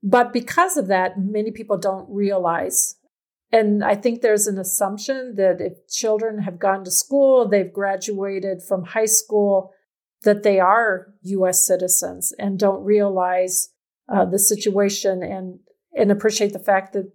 But 0.02 0.32
because 0.32 0.76
of 0.76 0.86
that, 0.88 1.18
many 1.18 1.50
people 1.50 1.78
don't 1.78 2.06
realize. 2.08 2.96
And 3.50 3.84
I 3.84 3.94
think 3.94 4.20
there's 4.20 4.46
an 4.46 4.58
assumption 4.58 5.36
that 5.36 5.60
if 5.60 5.88
children 5.88 6.40
have 6.40 6.58
gone 6.58 6.84
to 6.84 6.90
school, 6.90 7.48
they've 7.48 7.72
graduated 7.72 8.62
from 8.62 8.84
high 8.84 9.06
school, 9.06 9.72
that 10.24 10.42
they 10.42 10.60
are 10.60 11.14
US 11.22 11.66
citizens 11.66 12.34
and 12.38 12.58
don't 12.58 12.84
realize 12.84 13.70
uh, 14.12 14.24
the 14.24 14.38
situation 14.38 15.22
and, 15.22 15.60
and 15.96 16.10
appreciate 16.10 16.52
the 16.52 16.58
fact 16.58 16.92
that 16.92 17.12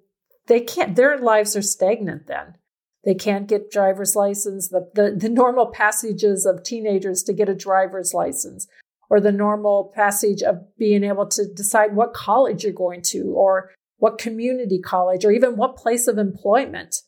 they 0.47 0.61
can't, 0.61 0.95
their 0.95 1.17
lives 1.17 1.55
are 1.55 1.61
stagnant 1.61 2.27
then. 2.27 2.55
They 3.03 3.15
can't 3.15 3.47
get 3.47 3.71
driver's 3.71 4.15
license, 4.15 4.69
the, 4.69 4.89
the, 4.93 5.15
the 5.15 5.29
normal 5.29 5.67
passages 5.67 6.45
of 6.45 6.63
teenagers 6.63 7.23
to 7.23 7.33
get 7.33 7.49
a 7.49 7.55
driver's 7.55 8.13
license 8.13 8.67
or 9.09 9.19
the 9.19 9.31
normal 9.31 9.91
passage 9.95 10.41
of 10.43 10.63
being 10.77 11.03
able 11.03 11.27
to 11.27 11.45
decide 11.53 11.95
what 11.95 12.13
college 12.13 12.63
you're 12.63 12.73
going 12.73 13.01
to 13.01 13.33
or 13.35 13.71
what 13.97 14.17
community 14.17 14.79
college 14.79 15.25
or 15.25 15.31
even 15.31 15.57
what 15.57 15.75
place 15.75 16.07
of 16.07 16.17
employment 16.17 17.01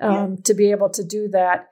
um, 0.00 0.12
yeah. 0.12 0.36
to 0.44 0.54
be 0.54 0.70
able 0.70 0.90
to 0.90 1.04
do 1.04 1.28
that. 1.28 1.68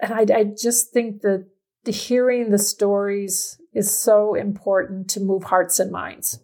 And 0.00 0.12
I, 0.12 0.38
I 0.38 0.44
just 0.44 0.92
think 0.92 1.22
that 1.22 1.46
the 1.84 1.92
hearing 1.92 2.50
the 2.50 2.58
stories 2.58 3.58
is 3.72 3.90
so 3.90 4.34
important 4.34 5.08
to 5.10 5.20
move 5.20 5.44
hearts 5.44 5.78
and 5.78 5.90
minds. 5.90 6.40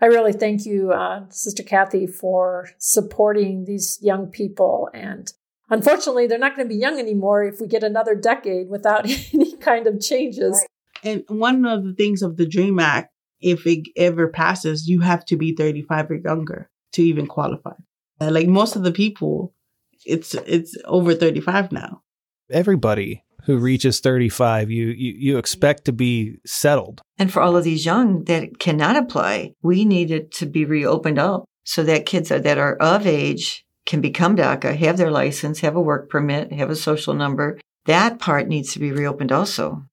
I 0.00 0.06
really 0.06 0.32
thank 0.32 0.66
you, 0.66 0.92
uh, 0.92 1.24
Sister 1.30 1.62
Cathy, 1.62 2.06
for 2.06 2.68
supporting 2.78 3.64
these 3.64 3.98
young 4.02 4.26
people. 4.26 4.90
And 4.92 5.32
unfortunately, 5.70 6.26
they're 6.26 6.38
not 6.38 6.54
going 6.54 6.68
to 6.68 6.74
be 6.74 6.78
young 6.78 6.98
anymore 6.98 7.44
if 7.44 7.60
we 7.60 7.66
get 7.66 7.82
another 7.82 8.14
decade 8.14 8.68
without 8.68 9.06
any 9.32 9.56
kind 9.56 9.86
of 9.86 10.00
changes. 10.00 10.58
Right. 10.60 10.68
And 11.02 11.24
one 11.28 11.64
of 11.64 11.84
the 11.84 11.94
things 11.94 12.22
of 12.22 12.36
the 12.36 12.46
DREAM 12.46 12.78
Act, 12.78 13.12
if 13.40 13.66
it 13.66 13.88
ever 13.96 14.28
passes, 14.28 14.88
you 14.88 15.00
have 15.00 15.24
to 15.26 15.36
be 15.36 15.54
35 15.54 16.10
or 16.10 16.14
younger 16.16 16.70
to 16.92 17.02
even 17.02 17.26
qualify. 17.26 17.74
Like 18.20 18.48
most 18.48 18.76
of 18.76 18.82
the 18.82 18.92
people, 18.92 19.54
it's 20.04 20.34
it's 20.34 20.76
over 20.84 21.14
35 21.14 21.72
now. 21.72 22.02
Everybody 22.50 23.24
who 23.44 23.58
reaches 23.58 24.00
35, 24.00 24.70
you, 24.70 24.86
you 24.88 25.14
you 25.18 25.38
expect 25.38 25.84
to 25.84 25.92
be 25.92 26.38
settled. 26.46 27.02
And 27.18 27.32
for 27.32 27.42
all 27.42 27.56
of 27.56 27.64
these 27.64 27.84
young 27.84 28.24
that 28.24 28.58
cannot 28.58 28.96
apply, 28.96 29.52
we 29.62 29.84
need 29.84 30.10
it 30.10 30.32
to 30.32 30.46
be 30.46 30.64
reopened 30.64 31.18
up 31.18 31.44
so 31.64 31.82
that 31.84 32.06
kids 32.06 32.30
that 32.30 32.58
are 32.58 32.76
of 32.76 33.06
age 33.06 33.64
can 33.84 34.00
become 34.00 34.36
DACA, 34.36 34.76
have 34.76 34.96
their 34.96 35.10
license, 35.10 35.60
have 35.60 35.76
a 35.76 35.80
work 35.80 36.10
permit, 36.10 36.52
have 36.52 36.70
a 36.70 36.76
social 36.76 37.14
number. 37.14 37.58
That 37.84 38.18
part 38.18 38.48
needs 38.48 38.72
to 38.72 38.80
be 38.80 38.90
reopened 38.90 39.30
also. 39.30 39.84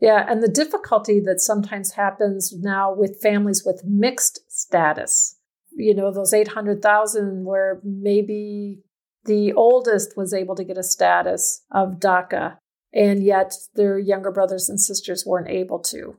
Yeah, 0.00 0.26
and 0.28 0.42
the 0.42 0.48
difficulty 0.48 1.20
that 1.20 1.40
sometimes 1.40 1.92
happens 1.92 2.52
now 2.60 2.92
with 2.92 3.20
families 3.22 3.62
with 3.64 3.84
mixed 3.84 4.40
status, 4.48 5.36
you 5.72 5.94
know, 5.94 6.12
those 6.12 6.34
800,000 6.34 7.44
where 7.44 7.80
maybe 7.82 8.80
the 9.24 9.52
oldest 9.52 10.16
was 10.16 10.34
able 10.34 10.54
to 10.56 10.64
get 10.64 10.78
a 10.78 10.82
status 10.82 11.62
of 11.70 12.00
DACA, 12.00 12.58
and 12.92 13.22
yet 13.22 13.54
their 13.74 13.98
younger 13.98 14.30
brothers 14.30 14.68
and 14.68 14.80
sisters 14.80 15.24
weren't 15.26 15.48
able 15.48 15.78
to. 15.78 16.16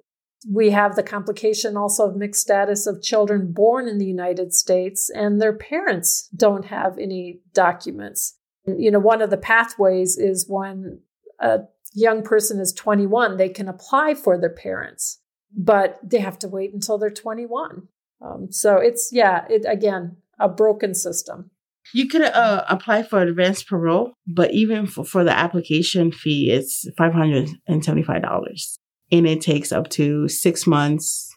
We 0.51 0.71
have 0.71 0.95
the 0.95 1.03
complication 1.03 1.77
also 1.77 2.09
of 2.09 2.15
mixed 2.15 2.41
status 2.41 2.85
of 2.85 3.01
children 3.01 3.51
born 3.51 3.87
in 3.87 3.97
the 3.97 4.05
United 4.05 4.53
States 4.53 5.09
and 5.09 5.41
their 5.41 5.53
parents 5.53 6.29
don't 6.35 6.65
have 6.65 6.99
any 6.99 7.39
documents. 7.53 8.37
You 8.67 8.91
know, 8.91 8.99
one 8.99 9.21
of 9.21 9.31
the 9.31 9.37
pathways 9.37 10.17
is 10.17 10.45
when 10.47 10.99
a 11.39 11.61
young 11.95 12.21
person 12.23 12.59
is 12.59 12.73
21, 12.73 13.37
they 13.37 13.49
can 13.49 13.67
apply 13.67 14.13
for 14.13 14.39
their 14.39 14.49
parents, 14.49 15.19
but 15.55 15.97
they 16.03 16.19
have 16.19 16.37
to 16.39 16.47
wait 16.47 16.73
until 16.73 16.97
they're 16.97 17.09
21. 17.09 17.87
Um, 18.21 18.51
so 18.51 18.77
it's, 18.77 19.09
yeah, 19.11 19.45
it 19.49 19.65
again, 19.67 20.17
a 20.39 20.49
broken 20.49 20.93
system. 20.93 21.51
You 21.93 22.07
could 22.07 22.23
uh, 22.23 22.65
apply 22.67 23.03
for 23.03 23.21
advanced 23.21 23.67
parole, 23.67 24.13
but 24.25 24.51
even 24.53 24.87
for, 24.87 25.05
for 25.05 25.23
the 25.23 25.37
application 25.37 26.11
fee, 26.11 26.51
it's 26.51 26.87
$575. 26.99 28.77
And 29.11 29.27
it 29.27 29.41
takes 29.41 29.71
up 29.71 29.89
to 29.91 30.27
six 30.27 30.65
months 30.65 31.31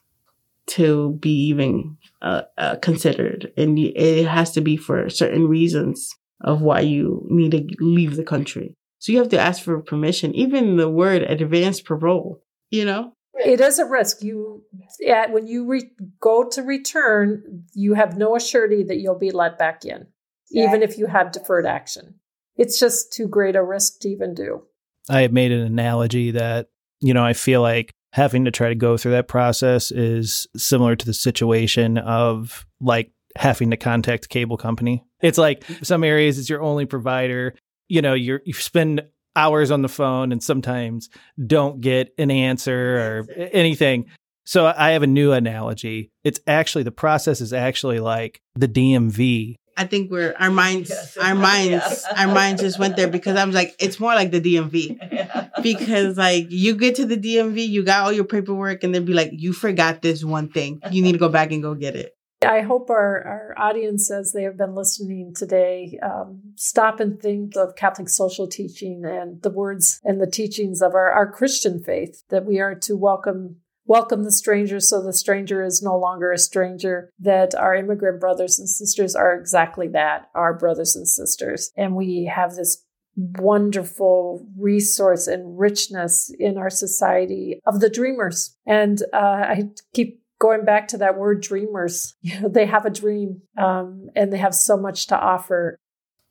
to 0.68 1.18
be 1.20 1.48
even 1.48 1.98
uh, 2.22 2.42
uh, 2.56 2.76
considered. 2.76 3.52
And 3.56 3.78
it 3.78 4.26
has 4.26 4.52
to 4.52 4.60
be 4.60 4.76
for 4.76 5.08
certain 5.10 5.48
reasons 5.48 6.14
of 6.42 6.62
why 6.62 6.80
you 6.80 7.26
need 7.28 7.50
to 7.52 7.66
leave 7.84 8.16
the 8.16 8.24
country. 8.24 8.74
So 8.98 9.12
you 9.12 9.18
have 9.18 9.28
to 9.30 9.38
ask 9.38 9.62
for 9.62 9.80
permission. 9.80 10.34
Even 10.34 10.76
the 10.76 10.90
word 10.90 11.22
advanced 11.22 11.84
parole, 11.84 12.42
you 12.70 12.84
know? 12.84 13.12
It 13.34 13.60
is 13.60 13.78
a 13.78 13.84
risk. 13.84 14.22
You, 14.22 14.64
at, 15.08 15.32
when 15.32 15.46
you 15.46 15.66
re- 15.66 15.92
go 16.20 16.48
to 16.48 16.62
return, 16.62 17.64
you 17.72 17.94
have 17.94 18.18
no 18.18 18.32
assurity 18.32 18.86
that 18.88 18.98
you'll 18.98 19.18
be 19.18 19.30
let 19.30 19.58
back 19.58 19.84
in 19.84 20.08
yeah. 20.50 20.68
even 20.68 20.82
if 20.82 20.98
you 20.98 21.06
have 21.06 21.32
deferred 21.32 21.66
action. 21.66 22.14
It's 22.56 22.78
just 22.78 23.12
too 23.12 23.28
great 23.28 23.56
a 23.56 23.62
risk 23.62 24.00
to 24.00 24.08
even 24.08 24.34
do. 24.34 24.62
I 25.08 25.22
have 25.22 25.32
made 25.32 25.52
an 25.52 25.60
analogy 25.60 26.32
that, 26.32 26.68
you 27.00 27.14
know, 27.14 27.24
I 27.24 27.32
feel 27.32 27.62
like 27.62 27.92
having 28.12 28.44
to 28.44 28.50
try 28.50 28.68
to 28.68 28.74
go 28.74 28.96
through 28.96 29.12
that 29.12 29.28
process 29.28 29.90
is 29.90 30.46
similar 30.56 30.96
to 30.96 31.06
the 31.06 31.14
situation 31.14 31.98
of 31.98 32.66
like 32.80 33.12
having 33.36 33.70
to 33.70 33.76
contact 33.76 34.24
a 34.24 34.28
cable 34.28 34.56
company. 34.56 35.04
It's 35.20 35.38
like 35.38 35.64
some 35.82 36.04
areas 36.04 36.38
it's 36.38 36.50
your 36.50 36.62
only 36.62 36.86
provider. 36.86 37.54
You 37.88 38.02
know, 38.02 38.14
you're 38.14 38.42
you 38.44 38.52
spend 38.52 39.02
hours 39.36 39.70
on 39.70 39.82
the 39.82 39.88
phone 39.88 40.32
and 40.32 40.42
sometimes 40.42 41.08
don't 41.46 41.80
get 41.80 42.12
an 42.18 42.30
answer 42.30 42.98
or 42.98 43.26
anything. 43.52 44.06
So 44.44 44.66
I 44.66 44.90
have 44.90 45.02
a 45.02 45.06
new 45.06 45.32
analogy. 45.32 46.10
It's 46.24 46.40
actually 46.46 46.84
the 46.84 46.90
process 46.90 47.40
is 47.40 47.52
actually 47.52 48.00
like 48.00 48.40
the 48.54 48.66
DMV 48.66 49.56
I 49.78 49.86
think 49.86 50.10
we're 50.10 50.34
our 50.40 50.50
minds, 50.50 50.90
yes, 50.90 51.16
our 51.16 51.36
minds, 51.36 52.04
yeah. 52.10 52.26
our 52.26 52.34
minds 52.34 52.62
just 52.62 52.80
went 52.80 52.96
there 52.96 53.06
because 53.06 53.36
I 53.36 53.44
was 53.44 53.54
like, 53.54 53.76
it's 53.78 54.00
more 54.00 54.12
like 54.12 54.32
the 54.32 54.40
DMV 54.40 54.98
yeah. 55.12 55.50
because 55.62 56.18
like 56.18 56.46
you 56.50 56.74
get 56.74 56.96
to 56.96 57.06
the 57.06 57.16
DMV, 57.16 57.66
you 57.68 57.84
got 57.84 58.02
all 58.02 58.12
your 58.12 58.24
paperwork, 58.24 58.82
and 58.82 58.92
they'd 58.92 59.04
be 59.04 59.14
like, 59.14 59.30
you 59.32 59.52
forgot 59.52 60.02
this 60.02 60.24
one 60.24 60.48
thing, 60.48 60.80
you 60.90 61.00
need 61.00 61.12
to 61.12 61.18
go 61.18 61.28
back 61.28 61.52
and 61.52 61.62
go 61.62 61.74
get 61.74 61.94
it. 61.94 62.17
I 62.42 62.60
hope 62.60 62.88
our, 62.88 63.22
our 63.26 63.54
audience, 63.56 64.10
as 64.10 64.32
they 64.32 64.44
have 64.44 64.56
been 64.56 64.74
listening 64.74 65.34
today, 65.34 65.98
um, 66.02 66.40
stop 66.54 67.00
and 67.00 67.20
think 67.20 67.56
of 67.56 67.74
Catholic 67.74 68.08
social 68.08 68.46
teaching 68.46 69.04
and 69.04 69.42
the 69.42 69.50
words 69.50 70.00
and 70.04 70.20
the 70.20 70.30
teachings 70.30 70.80
of 70.80 70.94
our, 70.94 71.10
our 71.10 71.30
Christian 71.30 71.82
faith 71.82 72.22
that 72.28 72.46
we 72.46 72.60
are 72.60 72.74
to 72.76 72.96
welcome 72.96 73.56
welcome 73.88 74.22
the 74.22 74.30
stranger 74.30 74.78
so 74.78 75.02
the 75.02 75.14
stranger 75.14 75.64
is 75.64 75.82
no 75.82 75.98
longer 75.98 76.30
a 76.30 76.38
stranger, 76.38 77.10
that 77.18 77.54
our 77.54 77.74
immigrant 77.74 78.20
brothers 78.20 78.58
and 78.58 78.68
sisters 78.68 79.16
are 79.16 79.34
exactly 79.34 79.88
that, 79.88 80.28
our 80.34 80.52
brothers 80.52 80.94
and 80.94 81.08
sisters. 81.08 81.72
And 81.74 81.96
we 81.96 82.30
have 82.32 82.54
this 82.54 82.84
wonderful 83.16 84.46
resource 84.56 85.26
and 85.26 85.58
richness 85.58 86.30
in 86.38 86.58
our 86.58 86.70
society 86.70 87.60
of 87.66 87.80
the 87.80 87.90
dreamers. 87.90 88.54
And 88.66 89.02
uh, 89.12 89.16
I 89.16 89.70
keep 89.94 90.22
going 90.38 90.64
back 90.64 90.88
to 90.88 90.98
that 90.98 91.18
word 91.18 91.42
dreamers. 91.42 92.14
You 92.22 92.40
know, 92.40 92.48
they 92.48 92.66
have 92.66 92.86
a 92.86 92.90
dream 92.90 93.42
um, 93.56 94.08
and 94.14 94.32
they 94.32 94.38
have 94.38 94.54
so 94.54 94.76
much 94.76 95.06
to 95.08 95.18
offer. 95.18 95.78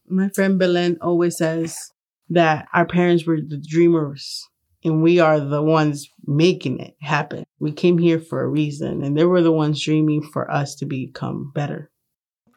My 0.07 0.29
friend 0.29 0.57
Belen 0.57 0.97
always 1.01 1.37
says 1.37 1.91
that 2.29 2.67
our 2.73 2.85
parents 2.85 3.25
were 3.25 3.37
the 3.37 3.57
dreamers 3.57 4.47
and 4.83 5.01
we 5.01 5.19
are 5.19 5.39
the 5.39 5.61
ones 5.61 6.09
making 6.25 6.79
it 6.79 6.95
happen. 7.01 7.43
We 7.59 7.71
came 7.71 7.97
here 7.97 8.19
for 8.19 8.41
a 8.41 8.47
reason, 8.47 9.03
and 9.03 9.17
they 9.17 9.25
were 9.25 9.41
the 9.41 9.51
ones 9.51 9.83
dreaming 9.83 10.21
for 10.21 10.49
us 10.49 10.75
to 10.75 10.85
become 10.85 11.51
better. 11.53 11.91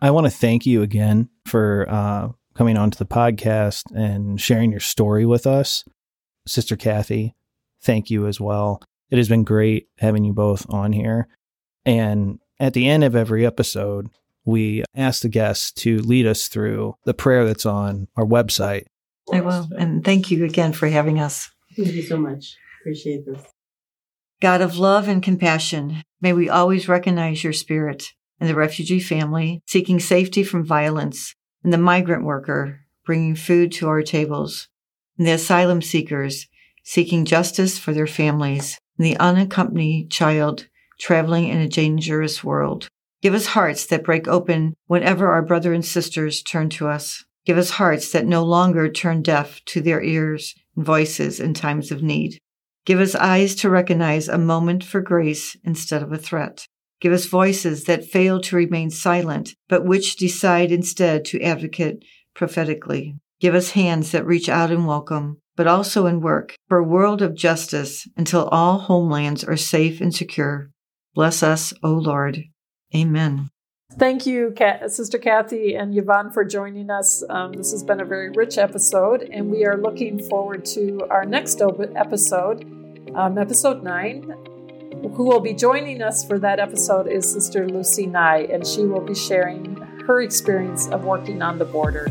I 0.03 0.11
want 0.11 0.27
to 0.27 0.31
thank 0.31 0.67
you 0.67 0.83
again 0.83 1.29
for 1.47 1.87
uh, 1.89 2.29
coming 2.55 2.77
onto 2.77 2.99
the 2.99 3.07
podcast 3.07 3.85
and 3.95 4.41
sharing 4.41 4.71
your 4.71 4.81
story 4.81 5.27
with 5.27 5.47
us. 5.47 5.85
Sister 6.47 6.77
Cathy, 6.77 7.35
thank 7.83 8.11
you 8.11 8.27
as 8.27 8.41
well. 8.41 8.83
It 9.11 9.19
has 9.19 9.29
been 9.29 9.45
great 9.45 9.89
having 9.99 10.25
you 10.25 10.33
both 10.33 10.67
on 10.71 10.93
here. 10.93 11.29
And 11.85 12.39
at 12.59 12.75
the 12.75 12.89
end 12.89 13.05
of 13.05 13.17
every 13.17 13.47
episode, 13.47 14.09
we 14.45 14.85
ask 14.95 15.23
the 15.23 15.29
guests 15.29 15.73
to 15.73 15.99
lead 15.99 16.27
us 16.27 16.49
through 16.49 16.97
the 17.05 17.15
prayer 17.15 17.45
that's 17.45 17.67
on 17.67 18.09
our 18.17 18.25
website. 18.25 18.85
I 19.33 19.41
will. 19.41 19.69
And 19.79 20.05
thank 20.05 20.31
you 20.31 20.45
again 20.45 20.73
for 20.73 20.89
having 20.89 21.21
us. 21.21 21.51
Thank 21.77 21.93
you 21.93 22.03
so 22.03 22.17
much. 22.17 22.57
Appreciate 22.81 23.27
this. 23.27 23.43
God 24.41 24.63
of 24.63 24.79
love 24.79 25.07
and 25.07 25.23
compassion, 25.23 26.03
may 26.21 26.33
we 26.33 26.49
always 26.49 26.89
recognize 26.89 27.45
your 27.45 27.53
spirit 27.53 28.13
in 28.41 28.47
the 28.47 28.55
refugee 28.55 29.01
family 29.01 29.63
seeking 29.67 30.01
safety 30.01 30.43
from 30.43 30.65
violence, 30.65 31.35
and 31.63 31.73
the 31.73 31.79
migrant 31.79 32.25
worker 32.25 32.81
bringing 33.05 33.35
food 33.35 33.71
to 33.73 33.89
our 33.89 34.03
tables, 34.03 34.69
and 35.19 35.27
the 35.27 35.33
asylum 35.33 35.83
seekers 35.83 36.47
seeking 36.83 37.27
justice 37.27 37.79
for 37.79 37.93
their 37.93 38.07
families, 38.07 38.79
and 38.97 39.07
the 39.07 39.19
unaccompanied 39.19 40.11
child 40.11 40.69
traveling 41.01 41.49
in 41.49 41.59
a 41.59 41.69
dangerous 41.69 42.45
world. 42.45 42.89
Give 43.23 43.35
us 43.35 43.47
hearts 43.47 43.87
that 43.87 44.05
break 44.05 44.29
open 44.29 44.75
whenever 44.87 45.31
our 45.31 45.43
brother 45.43 45.73
and 45.73 45.85
sisters 45.85 46.43
turn 46.43 46.69
to 46.71 46.89
us. 46.89 47.25
Give 47.47 47.59
us 47.59 47.71
hearts 47.71 48.13
that 48.13 48.27
no 48.27 48.45
longer 48.45 48.89
turn 48.89 49.23
deaf 49.23 49.61
to 49.67 49.81
their 49.81 50.03
ears 50.03 50.55
and 50.77 50.85
voices 50.85 51.41
in 51.41 51.55
times 51.55 51.91
of 51.91 52.03
need. 52.03 52.39
Give 52.87 53.01
us 53.01 53.15
eyes 53.15 53.55
to 53.57 53.71
recognize 53.71 54.29
a 54.29 54.39
moment 54.39 54.85
for 54.85 55.01
grace 55.01 55.57
instead 55.65 56.03
of 56.03 56.13
a 56.13 56.19
threat. 56.19 56.67
Give 57.01 57.13
us 57.13 57.27
voices 57.27 57.85
that 57.85 58.05
fail 58.05 58.41
to 58.43 58.57
remain 58.57 58.91
silent, 58.91 59.55
but 59.69 59.85
which 59.85 60.17
decide 60.17 60.71
instead 60.71 61.25
to 61.27 61.43
advocate 61.43 62.05
prophetically. 62.35 63.17
Give 63.41 63.55
us 63.55 63.71
hands 63.71 64.13
that 64.13 64.27
reach 64.27 64.49
out 64.49 64.71
and 64.71 64.87
welcome, 64.87 65.39
but 65.57 65.67
also 65.67 66.07
in 66.07 66.21
work 66.21 66.55
for 66.69 66.79
a 66.79 66.85
world 66.85 67.23
of 67.23 67.35
justice 67.35 68.07
until 68.17 68.49
all 68.49 68.79
homelands 68.79 69.43
are 69.45 69.57
safe 69.57 70.01
and 70.01 70.15
secure. 70.15 70.71
Bless 71.15 71.43
us, 71.43 71.73
O 71.83 71.91
Lord. 71.91 72.45
Amen. 72.95 73.51
Thank 73.99 74.25
you, 74.25 74.55
Sister 74.87 75.19
Cathy 75.19 75.75
and 75.75 75.93
Ivonne, 75.93 76.33
for 76.33 76.45
joining 76.45 76.91
us. 76.91 77.25
Um, 77.29 77.53
this 77.53 77.73
has 77.73 77.83
been 77.83 78.01
a 78.01 78.05
very 78.05 78.31
rich 78.31 78.57
episode, 78.57 79.23
and 79.23 79.51
we 79.51 79.65
are 79.65 79.77
looking 79.77 80.21
forward 80.29 80.65
to 80.67 81.01
our 81.11 81.25
next 81.25 81.61
episode, 81.61 82.65
um, 83.17 83.37
episode 83.37 83.83
nine. 83.83 84.33
Who 85.15 85.25
will 85.25 85.41
be 85.41 85.55
joining 85.55 86.03
us 86.03 86.25
for 86.25 86.39
that 86.39 86.61
episode 86.61 87.09
is 87.09 87.31
Sister 87.31 87.69
Lucy 87.69 88.07
Nye, 88.07 88.47
and 88.53 88.65
she 88.65 88.85
will 88.85 89.01
be 89.01 89.15
sharing 89.15 89.77
her 90.07 90.21
experience 90.21 90.89
of 90.89 91.05
working 91.05 91.43
on 91.43 91.59
the 91.59 91.65
border. 91.65 92.09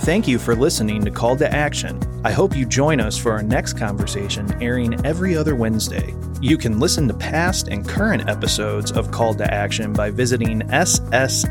Thank 0.00 0.26
you 0.26 0.40
for 0.40 0.56
listening 0.56 1.04
to 1.04 1.12
Call 1.12 1.36
to 1.36 1.52
Action. 1.52 2.00
I 2.24 2.30
hope 2.30 2.56
you 2.56 2.64
join 2.66 3.00
us 3.00 3.18
for 3.18 3.32
our 3.32 3.42
next 3.42 3.72
conversation 3.72 4.62
airing 4.62 5.04
every 5.04 5.36
other 5.36 5.56
Wednesday. 5.56 6.14
You 6.40 6.56
can 6.56 6.78
listen 6.78 7.08
to 7.08 7.14
past 7.14 7.66
and 7.66 7.88
current 7.88 8.28
episodes 8.28 8.92
of 8.92 9.10
Call 9.10 9.34
to 9.34 9.52
Action 9.52 9.92
by 9.92 10.10
visiting 10.10 10.60
ssndcp.org 10.60 11.50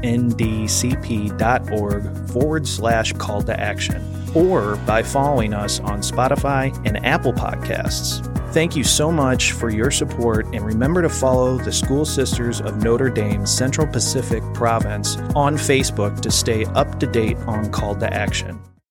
forward 2.30 2.68
slash 2.68 3.12
call 3.14 3.42
to 3.42 3.60
action 3.60 4.02
or 4.34 4.78
by 4.78 5.04
following 5.04 5.54
us 5.54 5.82
on 5.82 6.00
Spotify 6.00 6.74
and 6.86 7.06
Apple 7.06 7.34
Podcasts. 7.34 8.26
Thank 8.54 8.76
you 8.76 8.84
so 8.84 9.12
much 9.12 9.54
for 9.54 9.70
your 9.70 9.92
support, 9.92 10.46
and 10.48 10.66
remember 10.66 11.02
to 11.02 11.10
follow 11.10 11.58
the 11.58 11.72
School 11.72 12.04
Sisters 12.04 12.60
of 12.60 12.84
Notre 12.84 13.10
Dame 13.10 13.46
Central 13.46 13.88
Pacific 13.88 14.44
Province 14.54 15.16
on 15.36 15.56
Facebook 15.56 16.20
to 16.22 16.32
stay 16.32 16.66
up 16.66 17.00
to 17.00 17.08
date 17.08 17.38
on 17.48 17.72
Call 17.72 17.96
to 17.96 18.14
Action. 18.14 18.60